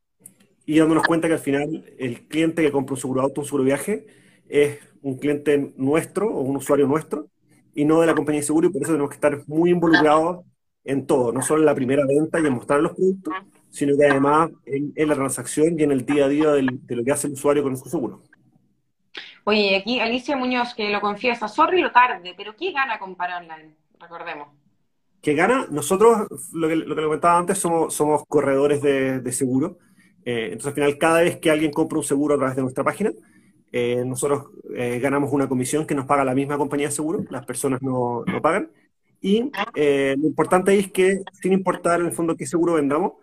[0.65, 3.63] y dándonos cuenta que al final el cliente que compra un seguro auto, un seguro
[3.63, 4.05] viaje,
[4.47, 7.27] es un cliente nuestro o un usuario nuestro
[7.73, 10.45] y no de la compañía de seguro y por eso tenemos que estar muy involucrados
[10.83, 13.33] en todo, no solo en la primera venta y en mostrar los productos,
[13.69, 17.11] sino que además en, la transacción y en el día a día de lo que
[17.11, 18.23] hace el usuario con su seguro.
[19.43, 23.75] Oye, aquí Alicia Muñoz, que lo confiesa, sorry lo tarde, pero ¿qué gana comprar online?
[23.99, 24.49] Recordemos.
[25.21, 25.67] ¿Qué gana?
[25.69, 29.79] Nosotros, lo que, lo que comentaba antes, somos, somos corredores de, seguro.
[30.23, 32.83] Eh, entonces, al final, cada vez que alguien compra un seguro a través de nuestra
[32.83, 33.11] página,
[33.71, 37.45] eh, nosotros eh, ganamos una comisión que nos paga la misma compañía de seguro, las
[37.45, 38.71] personas no, no pagan.
[39.21, 43.13] Y lo importante es que, sin importar en el fondo qué seguro vendamos,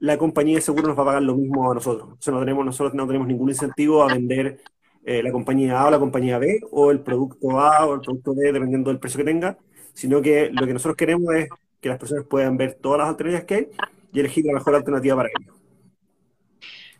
[0.00, 2.08] la compañía de seguro nos va a pagar lo mismo a nosotros.
[2.12, 4.60] O sea, no tenemos, nosotros no tenemos ningún incentivo a vender
[5.04, 8.34] eh, la compañía A o la compañía B, o el producto A o el producto
[8.34, 9.56] B, dependiendo del precio que tenga,
[9.92, 11.48] sino que lo que nosotros queremos es
[11.80, 13.68] que las personas puedan ver todas las alternativas que hay
[14.12, 15.54] y elegir la mejor alternativa para ellos.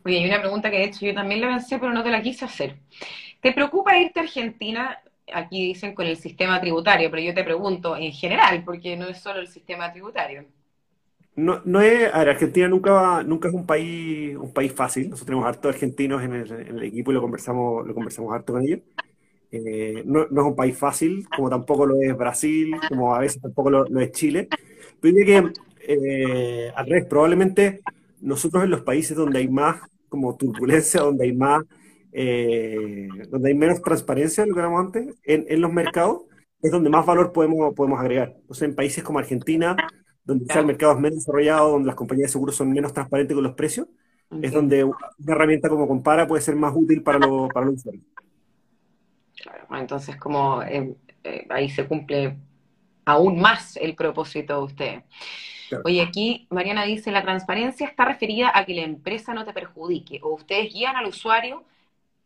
[0.05, 2.23] Oye, hay una pregunta que de hecho yo también la pensé, pero no te la
[2.23, 2.77] quise hacer.
[3.41, 4.99] ¿Te preocupa irte a Argentina?
[5.33, 9.18] Aquí dicen con el sistema tributario, pero yo te pregunto en general, porque no es
[9.18, 10.45] solo el sistema tributario.
[11.37, 15.05] No, no es, a ver, Argentina nunca, nunca es un país, un país fácil.
[15.11, 18.81] Nosotros tenemos hartos argentinos en el, equipo y lo conversamos, lo conversamos harto con ellos.
[19.51, 23.70] Eh, no, es un país fácil, como tampoco lo es Brasil, como a veces tampoco
[23.70, 24.49] lo, es Chile.
[25.01, 25.53] Pero diría que,
[25.87, 27.81] eh, al revés, probablemente
[28.20, 31.64] nosotros en los países donde hay más como turbulencia, donde hay más,
[32.15, 36.23] eh, donde hay menos transparencia, lo que hablamos antes, en, en los mercados,
[36.62, 38.35] es donde más valor podemos, podemos agregar.
[38.41, 39.77] Entonces, en países como Argentina,
[40.25, 43.45] donde el mercado es menos desarrollado, donde las compañías de seguros son menos transparentes con
[43.45, 43.87] los precios,
[44.41, 44.97] es donde una
[45.29, 48.05] herramienta como Compara puede ser más útil para, lo, para los usuarios.
[49.41, 52.37] Claro, entonces como eh, eh, ahí se cumple
[53.05, 55.03] aún más el propósito de usted.
[55.85, 60.21] Oye, aquí Mariana dice, la transparencia está referida a que la empresa no te perjudique,
[60.23, 61.65] o ustedes guían al usuario,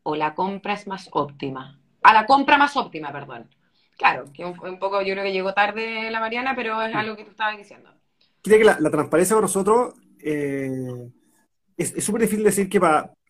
[0.09, 1.79] o la compra es más óptima.
[2.03, 3.47] A la compra más óptima, perdón.
[3.99, 7.25] Claro, que un, poco yo creo que llegó tarde la Mariana, pero es algo que
[7.25, 7.91] tú estabas diciendo.
[8.43, 11.11] Creo que la, transparencia con nosotros eh,
[11.77, 12.81] es súper difícil decir que,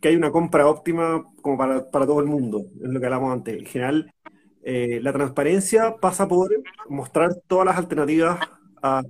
[0.01, 3.59] que hay una compra óptima como para, todo el mundo, es lo que hablamos antes.
[3.59, 4.15] En general,
[4.63, 6.49] eh, la transparencia pasa por
[6.89, 8.39] mostrar todas las alternativas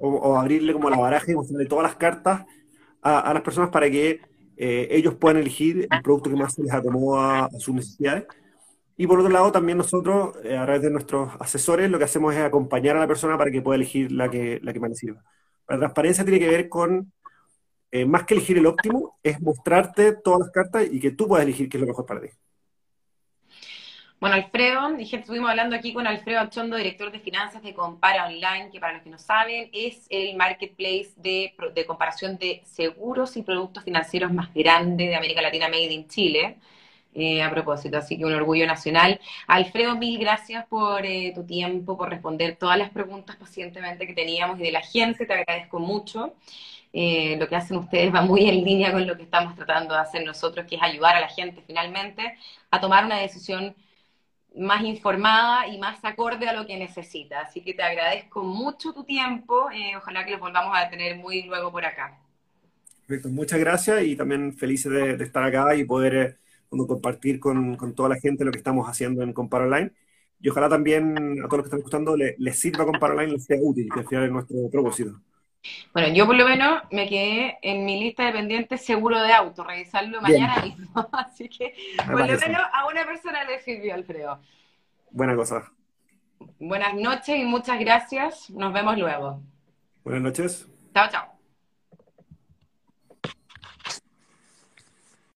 [0.01, 2.47] o, abrirle como la baraja y mostrarle todas las cartas
[3.03, 4.23] a, las personas para que
[4.59, 8.27] eh, ellos puedan elegir el producto que más se les acomoda a sus necesidades
[9.01, 12.35] y por otro lado, también nosotros, eh, a través de nuestros asesores, lo que hacemos
[12.35, 14.97] es acompañar a la persona para que pueda elegir la que, la que más le
[14.97, 15.23] sirva.
[15.69, 17.13] La transparencia tiene que ver con,
[17.93, 21.45] eh, más que elegir el óptimo, es mostrarte todas las cartas y que tú puedas
[21.45, 22.29] elegir qué es lo mejor para ti.
[24.21, 28.69] Bueno, Alfredo, dije, estuvimos hablando aquí con Alfredo Achondo, director de finanzas de Compara Online,
[28.73, 33.43] que para los que no saben es el marketplace de, de comparación de seguros y
[33.43, 36.57] productos financieros más grande de América Latina, Made in Chile.
[37.15, 39.19] Eh, a propósito, así que un orgullo nacional.
[39.47, 44.61] Alfredo, mil gracias por eh, tu tiempo, por responder todas las preguntas pacientemente que teníamos
[44.61, 46.35] y de la gente, te agradezco mucho.
[46.93, 50.01] Eh, lo que hacen ustedes va muy en línea con lo que estamos tratando de
[50.01, 52.37] hacer nosotros, que es ayudar a la gente finalmente
[52.71, 53.75] a tomar una decisión
[54.57, 57.41] más informada y más acorde a lo que necesita.
[57.41, 61.71] Así que te agradezco mucho tu tiempo, ojalá que lo volvamos a tener muy luego
[61.71, 62.19] por acá.
[63.07, 66.39] Perfecto, muchas gracias y también felices de, estar acá y poder
[66.69, 69.93] compartir con, con, toda la gente lo que estamos haciendo en Compara Online.
[70.41, 73.59] Y ojalá también a todos los que están escuchando les, sirva Compara Online, les sea
[73.61, 75.21] útil, que al final es nuestro propósito.
[75.93, 79.65] Bueno, yo por lo menos me quedé en mi lista de pendientes seguro de auto,
[79.65, 81.09] revisarlo mañana mismo.
[81.13, 81.75] Así que
[82.07, 84.41] por lo menos a una persona le sirvió, Alfredo.
[85.11, 85.73] Buena cosa.
[86.61, 88.51] Buenas noches y muchas gracias.
[88.51, 89.43] Nos vemos luego.
[90.05, 90.69] Buenas noches.
[90.95, 91.38] Chao, chao.